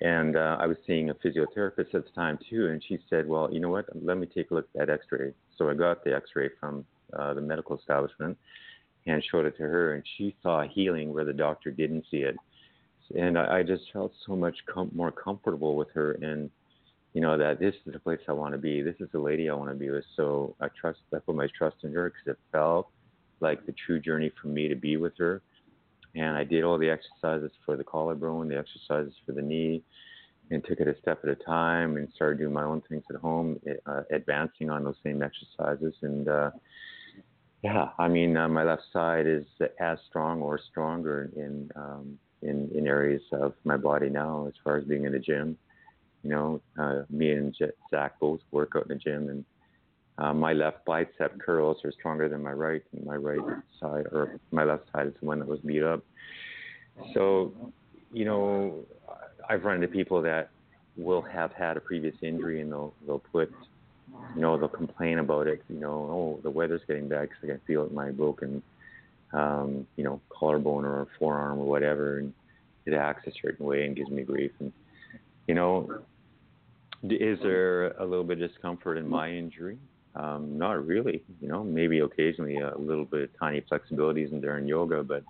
[0.00, 3.52] and uh, I was seeing a physiotherapist at the time too, and she said, "Well,
[3.52, 3.84] you know what?
[3.94, 7.34] Let me take a look at that X-ray." So I got the X-ray from uh,
[7.34, 8.38] the medical establishment
[9.10, 12.36] and showed it to her, and she saw healing where the doctor didn't see it.
[13.16, 16.50] And I, I just felt so much com- more comfortable with her, and
[17.12, 18.82] you know that this is the place I want to be.
[18.82, 20.04] This is the lady I want to be with.
[20.16, 21.00] So I trust.
[21.14, 22.88] I put my trust in her because it felt
[23.40, 25.42] like the true journey for me to be with her.
[26.14, 29.82] And I did all the exercises for the collarbone, the exercises for the knee,
[30.50, 33.16] and took it a step at a time and started doing my own things at
[33.16, 35.94] home, uh, advancing on those same exercises.
[36.02, 36.50] And uh,
[37.62, 39.44] yeah, I mean, uh, my left side is
[39.78, 44.78] as strong or stronger in um, in in areas of my body now, as far
[44.78, 45.58] as being in the gym.
[46.22, 47.56] You know, uh, me and
[47.90, 49.44] Zach both work out in the gym, and
[50.18, 53.40] uh, my left bicep curls are stronger than my right, and my right
[53.80, 56.02] side or my left side is the one that was beat up.
[57.14, 57.52] So,
[58.12, 58.84] you know,
[59.48, 60.50] I've run into people that
[60.96, 63.50] will have had a previous injury, and they'll they'll put,
[64.34, 65.62] you know, they'll complain about it.
[65.68, 68.62] You know, oh, the weather's getting bad because I can feel it in my broken
[69.32, 72.32] um, you know, collarbone or forearm or whatever, and
[72.86, 74.50] it acts a certain way and gives me grief.
[74.58, 74.72] And
[75.46, 76.00] you know,
[77.02, 79.78] is there a little bit of discomfort in my injury?
[80.14, 81.22] Um, not really.
[81.40, 85.22] You know, maybe occasionally a little bit of tiny flexibilities in during yoga, but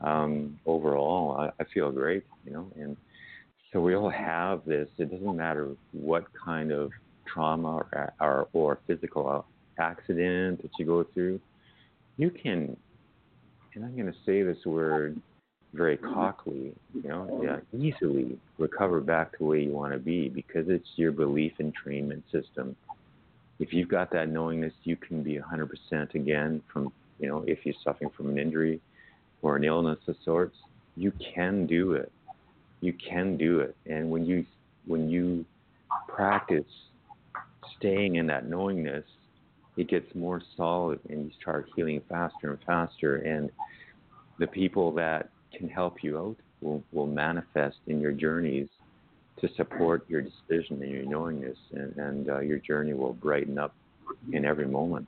[0.00, 2.24] um, overall, I, I feel great.
[2.44, 2.96] You know, and
[3.72, 4.88] so we all have this.
[4.98, 6.90] It doesn't matter what kind of
[7.26, 9.44] trauma or, or, or physical
[9.78, 11.40] accident that you go through.
[12.16, 12.76] You can,
[13.74, 15.20] and I'm going to say this word
[15.74, 20.28] very cockily, you know, yeah, easily recover back to the way you want to be
[20.28, 22.76] because it's your belief and entrainment system.
[23.58, 27.74] If you've got that knowingness, you can be 100% again from, you know, if you're
[27.82, 28.80] suffering from an injury
[29.40, 30.56] or an illness of sorts,
[30.96, 32.12] you can do it.
[32.80, 33.74] You can do it.
[33.86, 34.44] And when you
[34.86, 35.44] when you
[36.08, 36.64] practice
[37.78, 39.04] staying in that knowingness,
[39.76, 43.16] it gets more solid and you start healing faster and faster.
[43.16, 43.50] And
[44.38, 48.68] the people that can help you out will, will manifest in your journeys
[49.40, 53.74] to support your decision and your knowingness, and, and uh, your journey will brighten up
[54.32, 55.06] in every moment.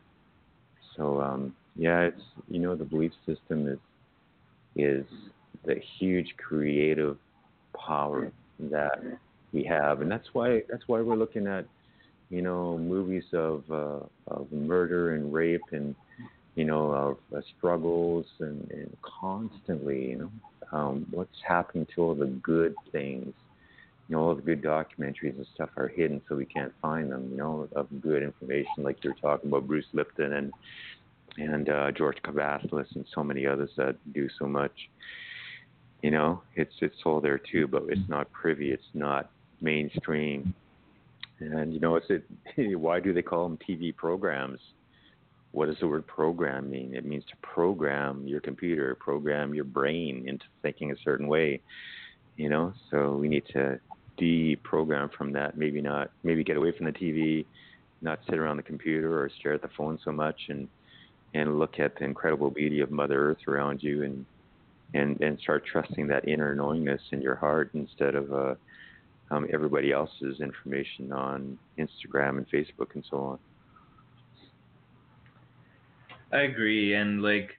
[0.97, 3.79] So um, yeah, it's you know the belief system is
[4.77, 5.07] is
[5.65, 7.17] the huge creative
[7.87, 9.03] power that
[9.53, 11.65] we have, and that's why that's why we're looking at
[12.31, 15.95] you know movies of uh, of murder and rape and
[16.55, 22.15] you know, of uh, struggles and, and constantly, you know, um, what's happening to all
[22.15, 23.33] the good things.
[24.09, 27.29] You know, all the good documentaries and stuff are hidden, so we can't find them.
[27.31, 30.53] You know, of good information, like you're talking about Bruce Lipton and
[31.37, 34.73] and uh, George Kavassilas and so many others that do so much.
[36.03, 38.73] You know, it's it's all there too, but it's not privy.
[38.73, 39.31] It's not
[39.63, 40.55] mainstream.
[41.53, 42.25] And you know, it's it.
[42.79, 44.61] Why do they call them TV programs?
[45.55, 46.95] what does the word program mean?
[46.95, 51.61] It means to program your computer, program your brain into thinking a certain way.
[52.37, 53.79] You know, so we need to
[54.19, 55.57] deprogram from that.
[55.57, 56.11] Maybe not.
[56.25, 57.47] Maybe get away from the TV,
[58.03, 60.67] not sit around the computer or stare at the phone so much, and
[61.35, 64.27] and look at the incredible beauty of Mother Earth around you, and
[64.93, 68.55] and and start trusting that inner knowingness in your heart instead of uh,
[69.31, 73.39] um, everybody else's information on Instagram and Facebook and so on.
[76.33, 77.51] I agree, and like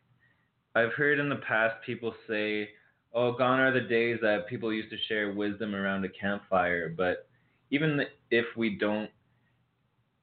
[0.76, 2.70] I've heard in the past people say,
[3.14, 7.28] "Oh, gone are the days that people used to share wisdom around a campfire." But
[7.72, 8.02] even
[8.32, 9.10] if we don't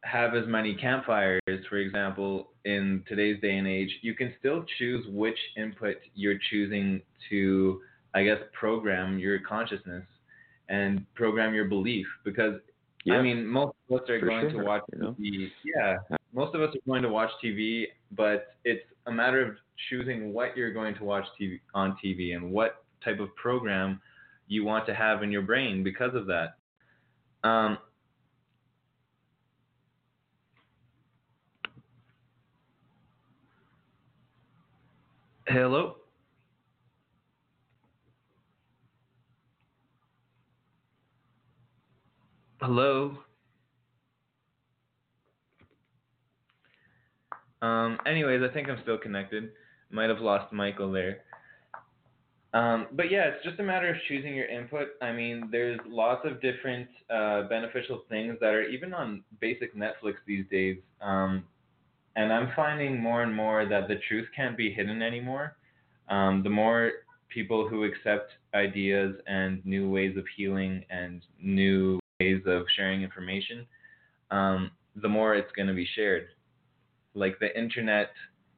[0.05, 5.07] have as many campfires, for example, in today's day and age, you can still choose
[5.09, 7.81] which input you're choosing to,
[8.15, 10.05] I guess, program your consciousness
[10.69, 12.07] and program your belief.
[12.25, 12.55] Because
[13.05, 13.15] yeah.
[13.15, 15.17] I mean, most of us are for going sure, to watch you know?
[15.21, 15.49] TV.
[15.65, 15.97] Yeah,
[16.33, 19.57] most of us are going to watch TV, but it's a matter of
[19.89, 24.01] choosing what you're going to watch TV on TV and what type of program
[24.47, 26.55] you want to have in your brain because of that.
[27.43, 27.79] Um,
[35.49, 35.97] hello.
[42.65, 43.19] Hello.
[47.61, 49.51] Um, anyways, I think I'm still connected.
[49.91, 51.23] Might have lost Michael there.
[52.55, 54.91] Um, but yeah, it's just a matter of choosing your input.
[55.03, 60.15] I mean, there's lots of different uh, beneficial things that are even on basic Netflix
[60.25, 60.77] these days.
[61.01, 61.43] Um,
[62.15, 65.57] and I'm finding more and more that the truth can't be hidden anymore.
[66.09, 66.93] Um, the more
[67.29, 71.99] people who accept ideas and new ways of healing and new
[72.63, 73.67] of sharing information,
[74.31, 76.29] um, the more it's going to be shared
[77.15, 78.11] like the internet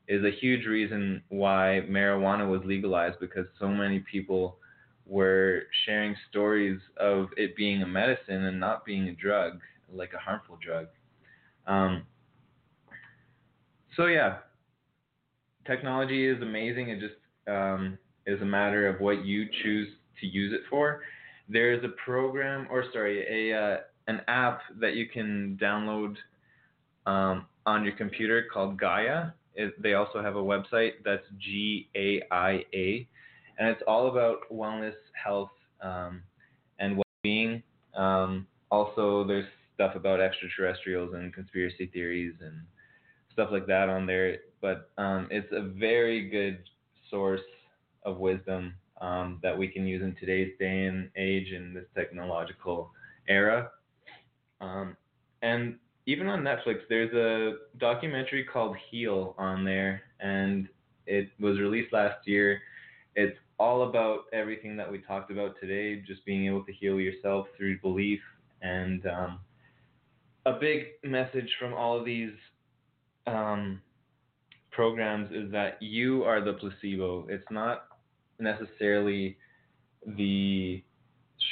[0.07, 4.59] is a huge reason why marijuana was legalized because so many people
[5.07, 9.61] were sharing stories of it being a medicine and not being a drug,
[9.93, 10.87] like a harmful drug.
[11.67, 12.05] Um,
[13.97, 14.39] so yeah,
[15.67, 16.91] technology is amazing.
[16.91, 17.15] It just
[17.49, 19.89] um, is a matter of what you choose
[20.21, 21.03] to use it for.
[21.49, 23.77] There is a program, or sorry, a uh,
[24.07, 26.17] an app that you can download
[27.07, 29.29] um, on your computer called Gaia.
[29.55, 33.09] It, they also have a website that's G A I A,
[33.59, 35.51] and it's all about wellness, health,
[35.81, 36.23] um,
[36.79, 37.63] and well-being.
[37.97, 42.63] Um, also, there's stuff about extraterrestrials and conspiracy theories and
[43.33, 44.39] stuff like that on there.
[44.61, 46.59] But um, it's a very good
[47.11, 47.41] source
[48.05, 52.91] of wisdom um, that we can use in today's day and age in this technological
[53.29, 53.71] era.
[54.61, 54.97] Um,
[55.43, 55.77] and
[56.07, 60.69] even on Netflix, there's a documentary called Heal on there, and
[61.07, 62.61] It was released last year.
[63.15, 67.47] It's all about everything that we talked about today, just being able to heal yourself
[67.57, 68.21] through belief.
[68.63, 69.41] And um,
[70.47, 72.33] a big message from all of these
[73.27, 73.81] um,
[74.71, 77.27] programs is that you are the placebo.
[77.29, 77.87] It's not
[78.39, 79.37] necessarily
[80.07, 80.83] the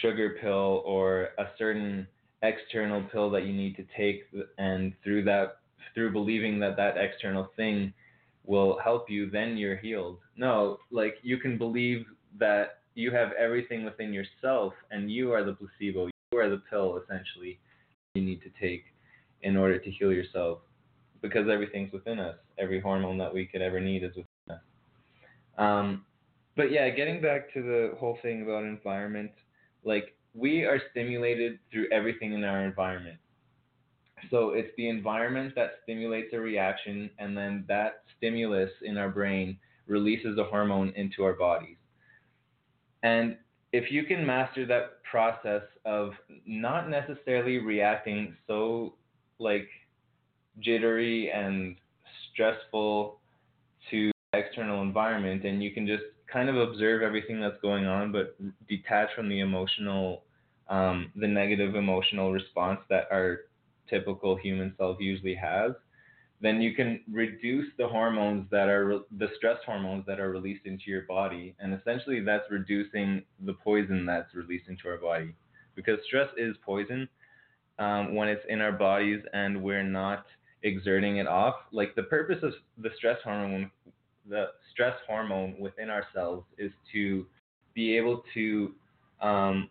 [0.00, 2.07] sugar pill or a certain
[2.43, 4.24] external pill that you need to take
[4.59, 5.59] and through that
[5.95, 7.93] through believing that that external thing
[8.45, 10.18] will help you then you're healed.
[10.36, 12.05] No like you can believe
[12.38, 16.09] that you have everything within yourself and you are the placebo.
[16.32, 17.59] You are the pill essentially
[18.14, 18.84] you need to take
[19.43, 20.59] in order to heal yourself
[21.20, 22.36] because everything's within us.
[22.59, 24.61] Every hormone that we could ever need is within us.
[25.59, 26.05] Um,
[26.57, 29.30] but yeah getting back to the whole thing about environment
[29.84, 33.18] like we are stimulated through everything in our environment.
[34.30, 39.59] So it's the environment that stimulates a reaction, and then that stimulus in our brain
[39.87, 41.76] releases a hormone into our bodies.
[43.03, 43.37] And
[43.72, 46.12] if you can master that process of
[46.47, 48.95] not necessarily reacting so
[49.39, 49.68] like
[50.61, 51.76] jittery and
[52.33, 53.18] stressful
[53.91, 58.37] to external environment and you can just kind of observe everything that's going on, but
[58.68, 60.22] detach from the emotional,
[60.68, 63.41] um, the negative emotional response that our
[63.89, 65.72] typical human self usually has,
[66.41, 70.85] then you can reduce the hormones that are the stress hormones that are released into
[70.87, 75.35] your body, and essentially that's reducing the poison that's released into our body,
[75.76, 77.09] because stress is poison
[77.78, 80.24] um, when it's in our bodies and we're not
[80.62, 81.57] exerting it off.
[81.72, 83.70] Like the purpose of the stress hormone
[84.28, 87.26] the stress hormone within ourselves is to
[87.74, 88.72] be able to
[89.20, 89.68] um,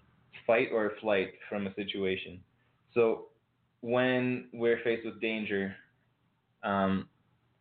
[0.47, 2.39] fight or flight from a situation.
[2.93, 3.25] So
[3.81, 5.75] when we're faced with danger,
[6.63, 7.07] um,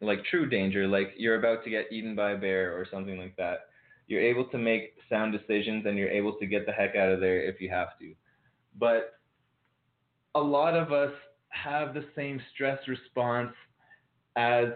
[0.01, 3.36] like true danger, like you're about to get eaten by a bear or something like
[3.36, 3.66] that,
[4.07, 7.20] you're able to make sound decisions and you're able to get the heck out of
[7.20, 8.12] there if you have to.
[8.78, 9.14] But
[10.34, 11.12] a lot of us
[11.51, 13.53] have the same stress response
[14.36, 14.68] as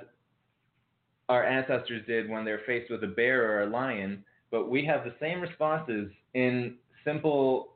[1.29, 5.05] our ancestors did when they're faced with a bear or a lion, but we have
[5.05, 7.75] the same responses in simple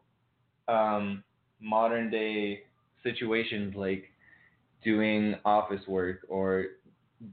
[0.69, 1.23] um,
[1.61, 2.61] modern day
[3.03, 4.05] situations like
[4.85, 6.67] doing office work or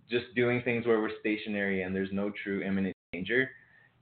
[0.09, 3.49] just doing things where we're stationary and there's no true imminent danger.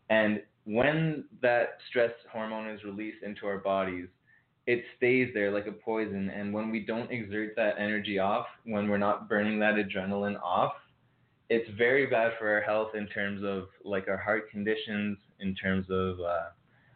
[0.10, 4.08] And when that stress hormone is released into our bodies,
[4.66, 6.30] it stays there like a poison.
[6.30, 10.74] And when we don't exert that energy off, when we're not burning that adrenaline off,
[11.50, 15.86] it's very bad for our health in terms of like our heart conditions, in terms
[15.90, 16.50] of uh,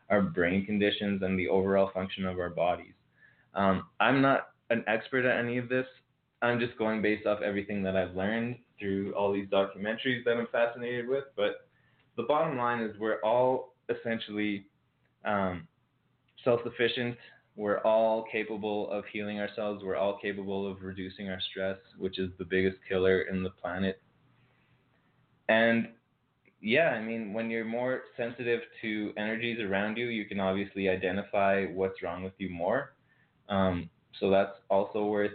[0.09, 2.93] our brain conditions, and the overall function of our bodies.
[3.53, 5.85] Um, I'm not an expert at any of this.
[6.41, 10.47] I'm just going based off everything that I've learned through all these documentaries that I'm
[10.51, 11.23] fascinated with.
[11.35, 11.67] But
[12.15, 14.67] the bottom line is we're all essentially
[15.25, 15.67] um,
[16.43, 17.17] self sufficient.
[17.55, 19.83] We're all capable of healing ourselves.
[19.83, 23.99] We're all capable of reducing our stress, which is the biggest killer in the planet
[25.49, 25.89] and
[26.61, 31.65] yeah, I mean, when you're more sensitive to energies around you, you can obviously identify
[31.65, 32.93] what's wrong with you more.
[33.47, 33.89] Um,
[34.19, 35.31] so that's also worth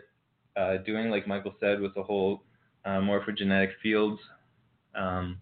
[0.57, 2.43] uh, doing, like Michael said, with the whole
[2.85, 4.21] uh, morphogenetic fields.
[4.95, 5.41] Um,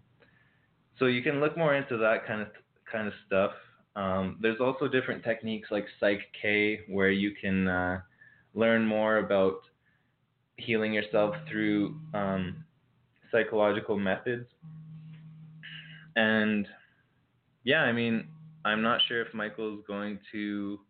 [0.99, 2.49] so you can look more into that kind of
[2.91, 3.53] kind of stuff.
[3.97, 8.01] Um, there's also different techniques like Psych K, where you can uh,
[8.55, 9.63] learn more about
[10.57, 12.65] healing yourself through um,
[13.31, 14.47] psychological methods.
[16.17, 16.67] And
[17.65, 18.27] yeah, I mean,
[18.65, 20.81] I'm not sure if Michael's going to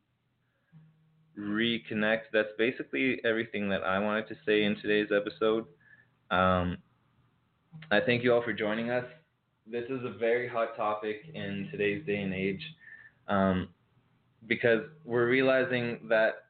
[1.39, 2.23] reconnect.
[2.33, 5.67] That's basically everything that I wanted to say in today's episode.
[6.31, 6.79] Um,
[7.91, 9.05] I thank you all for joining us.
[9.67, 12.63] This is a very hot topic in today's day and age
[13.29, 13.69] um,
[14.47, 16.47] because we're realizing that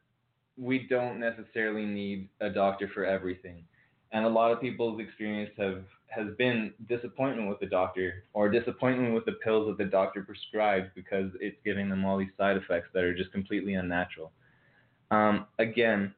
[0.57, 3.64] we don't necessarily need a doctor for everything
[4.13, 9.15] and a lot of people's experience have has been disappointment with the doctor or disappointment
[9.15, 12.89] with the pills that the doctor prescribes because it's giving them all these side effects
[12.93, 14.33] that are just completely unnatural.
[15.13, 16.13] Um, again,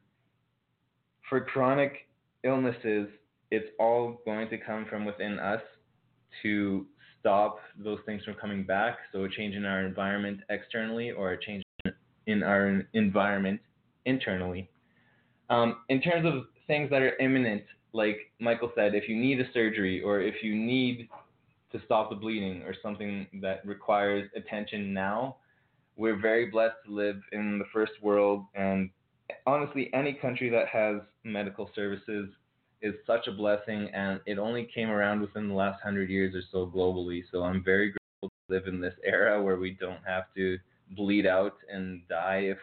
[1.29, 2.07] for chronic
[2.43, 3.07] illnesses,
[3.51, 5.61] it's all going to come from within us
[6.41, 6.87] to
[7.19, 8.97] stop those things from coming back.
[9.11, 11.63] So a change in our environment externally or a change
[12.25, 13.61] in our environment
[14.05, 14.69] internally.
[15.51, 17.63] Um, in terms of things that are imminent
[17.93, 21.09] like Michael said, if you need a surgery or if you need
[21.71, 25.37] to stop the bleeding or something that requires attention now,
[25.95, 28.45] we're very blessed to live in the first world.
[28.55, 28.89] And
[29.45, 32.29] honestly, any country that has medical services
[32.81, 36.41] is such a blessing, and it only came around within the last hundred years or
[36.51, 37.23] so globally.
[37.31, 40.57] So I'm very grateful to live in this era where we don't have to
[40.95, 42.57] bleed out and die if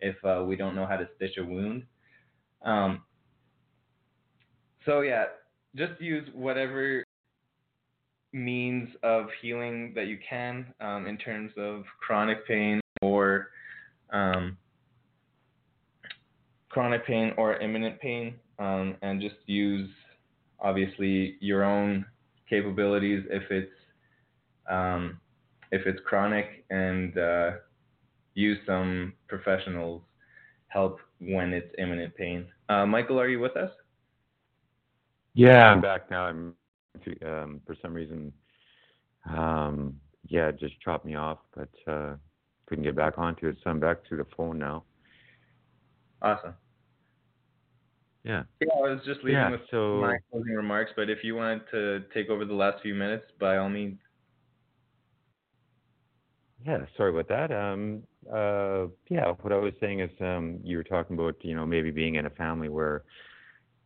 [0.00, 1.84] if uh, we don't know how to stitch a wound.
[2.62, 3.02] Um,
[4.86, 5.24] so yeah,
[5.74, 7.04] just use whatever
[8.32, 13.48] means of healing that you can um, in terms of chronic pain or
[14.12, 14.56] um,
[16.68, 19.90] chronic pain or imminent pain, um, and just use
[20.60, 22.06] obviously your own
[22.48, 23.72] capabilities if it's
[24.70, 25.20] um,
[25.72, 27.50] if it's chronic, and uh,
[28.34, 30.02] use some professionals
[30.68, 32.46] help when it's imminent pain.
[32.68, 33.70] Uh, Michael, are you with us?
[35.36, 36.24] Yeah, I'm back now.
[36.24, 36.54] I'm
[37.26, 38.32] um, for some reason,
[39.28, 39.94] um,
[40.26, 42.14] yeah, it just chopped me off, but uh,
[42.64, 43.58] couldn't get back onto it.
[43.62, 44.84] So I'm back to the phone now.
[46.22, 46.54] Awesome.
[48.24, 48.44] Yeah.
[48.62, 51.62] Yeah, I was just leaving Yeah, with so- my closing remarks, but if you wanted
[51.70, 53.98] to take over the last few minutes, by all means.
[56.64, 57.52] Yeah, sorry about that.
[57.54, 61.66] Um, uh, yeah, what I was saying is, um, you were talking about, you know,
[61.66, 63.04] maybe being in a family where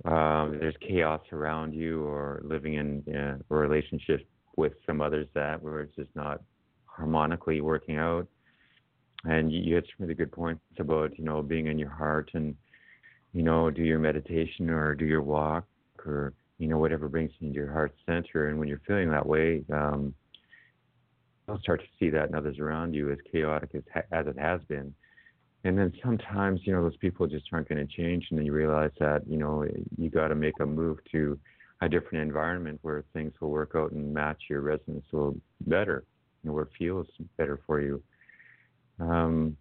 [0.05, 4.26] um, there's chaos around you, or living in a relationship
[4.57, 6.42] with some others that where it's just not
[6.86, 8.26] harmonically working out.
[9.24, 12.30] And you, you had some really good points about, you know, being in your heart
[12.34, 12.55] and,
[13.32, 15.66] you know, do your meditation or do your walk
[16.07, 18.48] or, you know, whatever brings you into your heart center.
[18.48, 20.14] And when you're feeling that way, um,
[21.46, 24.61] you'll start to see that in others around you as chaotic as, as it has
[24.68, 24.94] been.
[25.64, 28.26] And then sometimes, you know, those people just aren't going to change.
[28.30, 29.66] And then you realize that, you know,
[29.98, 31.38] you got to make a move to
[31.82, 35.36] a different environment where things will work out and match your resonance a little
[35.66, 36.04] better,
[36.42, 37.06] you know, where it feels
[37.36, 38.02] better for you.
[38.98, 39.56] Um,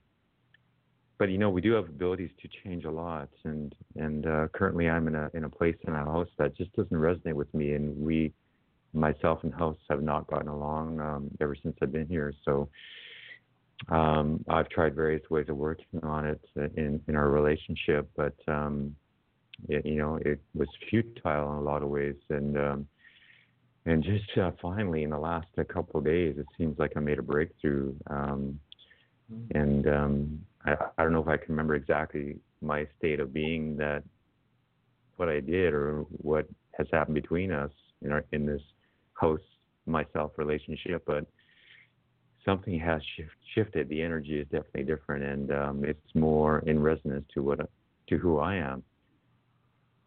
[1.17, 4.89] but you know, we do have abilities to change a lot, and and uh, currently
[4.89, 7.73] I'm in a in a place in a house that just doesn't resonate with me,
[7.73, 8.31] and we,
[8.93, 12.33] myself and house, have not gotten along um, ever since I've been here.
[12.45, 12.69] So
[13.87, 16.41] um, I've tried various ways of working on it
[16.75, 18.95] in in our relationship, but um,
[19.67, 22.87] it, you know, it was futile in a lot of ways, and um,
[23.85, 26.99] and just uh, finally in the last uh, couple of days, it seems like I
[26.99, 27.93] made a breakthrough.
[28.09, 28.59] Um,
[29.53, 33.77] and um, I, I don't know if I can remember exactly my state of being
[33.77, 34.03] that
[35.17, 37.71] what I did or what has happened between us
[38.01, 38.61] in our in this
[39.13, 39.43] host
[39.85, 41.25] myself relationship, but
[42.49, 43.87] something has shift, shifted.
[43.89, 47.59] The energy is definitely different, and um, it's more in resonance to what
[48.07, 48.83] to who I am,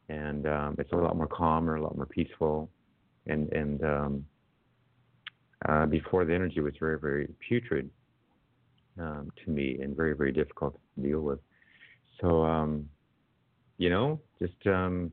[0.08, 2.68] and um, it's a lot more calmer, a lot more peaceful,
[3.26, 4.26] and and um,
[5.68, 7.88] uh, before the energy was very very putrid
[8.98, 11.38] um, to me and very very difficult to deal with.
[12.20, 12.88] So um,
[13.78, 15.12] you know, just um,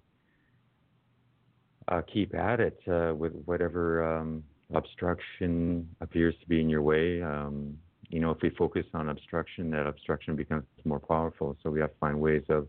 [1.87, 4.17] uh, keep at it uh, with whatever
[4.73, 7.21] obstruction appears to be in your way.
[7.21, 7.77] Um,
[8.09, 11.55] you know, if we focus on obstruction, that obstruction becomes more powerful.
[11.61, 12.67] So we have to find ways of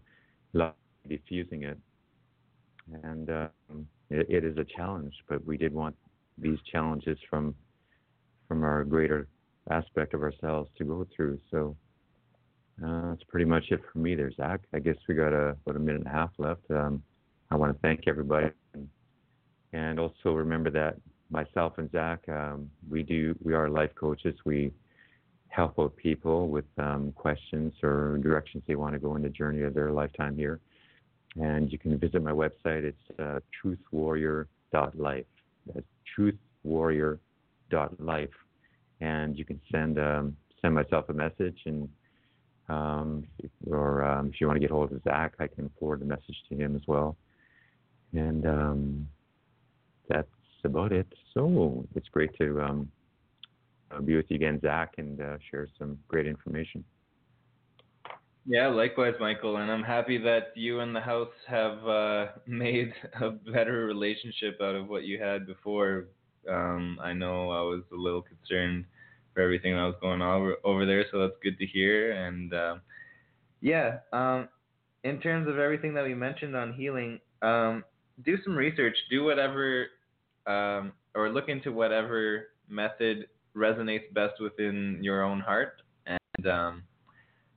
[1.08, 1.78] diffusing it.
[3.02, 5.96] And um, it, it is a challenge, but we did want
[6.38, 7.54] these challenges from
[8.48, 9.28] from our greater
[9.70, 11.38] aspect of ourselves to go through.
[11.52, 11.76] So
[12.84, 14.60] uh, that's pretty much it for me there, Zach.
[14.74, 16.62] I guess we got a, about a minute and a half left.
[16.68, 17.00] Um,
[17.52, 18.48] I want to thank everybody.
[18.74, 18.88] And,
[19.72, 20.96] and also remember that
[21.30, 24.34] myself and Zach, um, we do, we are life coaches.
[24.44, 24.72] We
[25.48, 29.62] help out people with um, questions or directions they want to go in the journey
[29.62, 30.60] of their lifetime here.
[31.36, 32.84] And you can visit my website.
[32.84, 35.26] It's uh, truthwarrior.life.
[35.74, 35.86] That's
[36.18, 38.30] truthwarrior.life
[39.00, 41.88] and you can send um, send myself a message and
[42.68, 43.26] um,
[43.66, 46.36] or um, if you want to get hold of Zach, I can forward the message
[46.48, 47.16] to him as well.
[48.12, 49.08] And um,
[50.08, 50.28] that's
[50.64, 51.06] about it.
[51.34, 52.90] So it's great to um,
[53.90, 56.84] uh, be with you again, Zach, and uh, share some great information.
[58.46, 59.58] Yeah, likewise, Michael.
[59.58, 64.74] And I'm happy that you and the house have uh, made a better relationship out
[64.74, 66.06] of what you had before.
[66.48, 68.86] Um, I know I was a little concerned
[69.34, 72.12] for everything that was going on over, over there, so that's good to hear.
[72.12, 72.76] And uh,
[73.60, 74.48] yeah, um,
[75.04, 77.84] in terms of everything that we mentioned on healing, um,
[78.24, 79.86] do some research, do whatever,
[80.50, 83.26] um, or look into whatever method
[83.56, 85.82] resonates best within your own heart.
[86.06, 86.82] And um,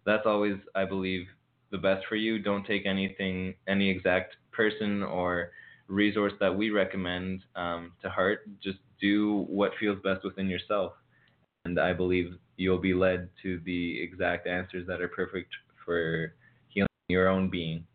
[0.05, 1.25] that's always, I believe,
[1.71, 2.39] the best for you.
[2.39, 5.51] Don't take anything, any exact person or
[5.87, 8.49] resource that we recommend um, to heart.
[8.61, 10.93] Just do what feels best within yourself.
[11.65, 15.49] And I believe you'll be led to the exact answers that are perfect
[15.85, 16.33] for
[16.69, 17.85] healing your own being.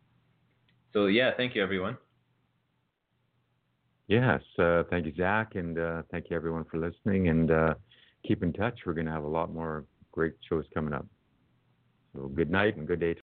[0.93, 1.97] So, yeah, thank you, everyone.
[4.09, 7.27] Yes, uh, thank you, Zach, and uh, thank you everyone for listening.
[7.29, 7.75] And uh,
[8.27, 8.79] keep in touch.
[8.83, 11.05] We're going to have a lot more great shows coming up.
[12.15, 13.13] So good night and good day.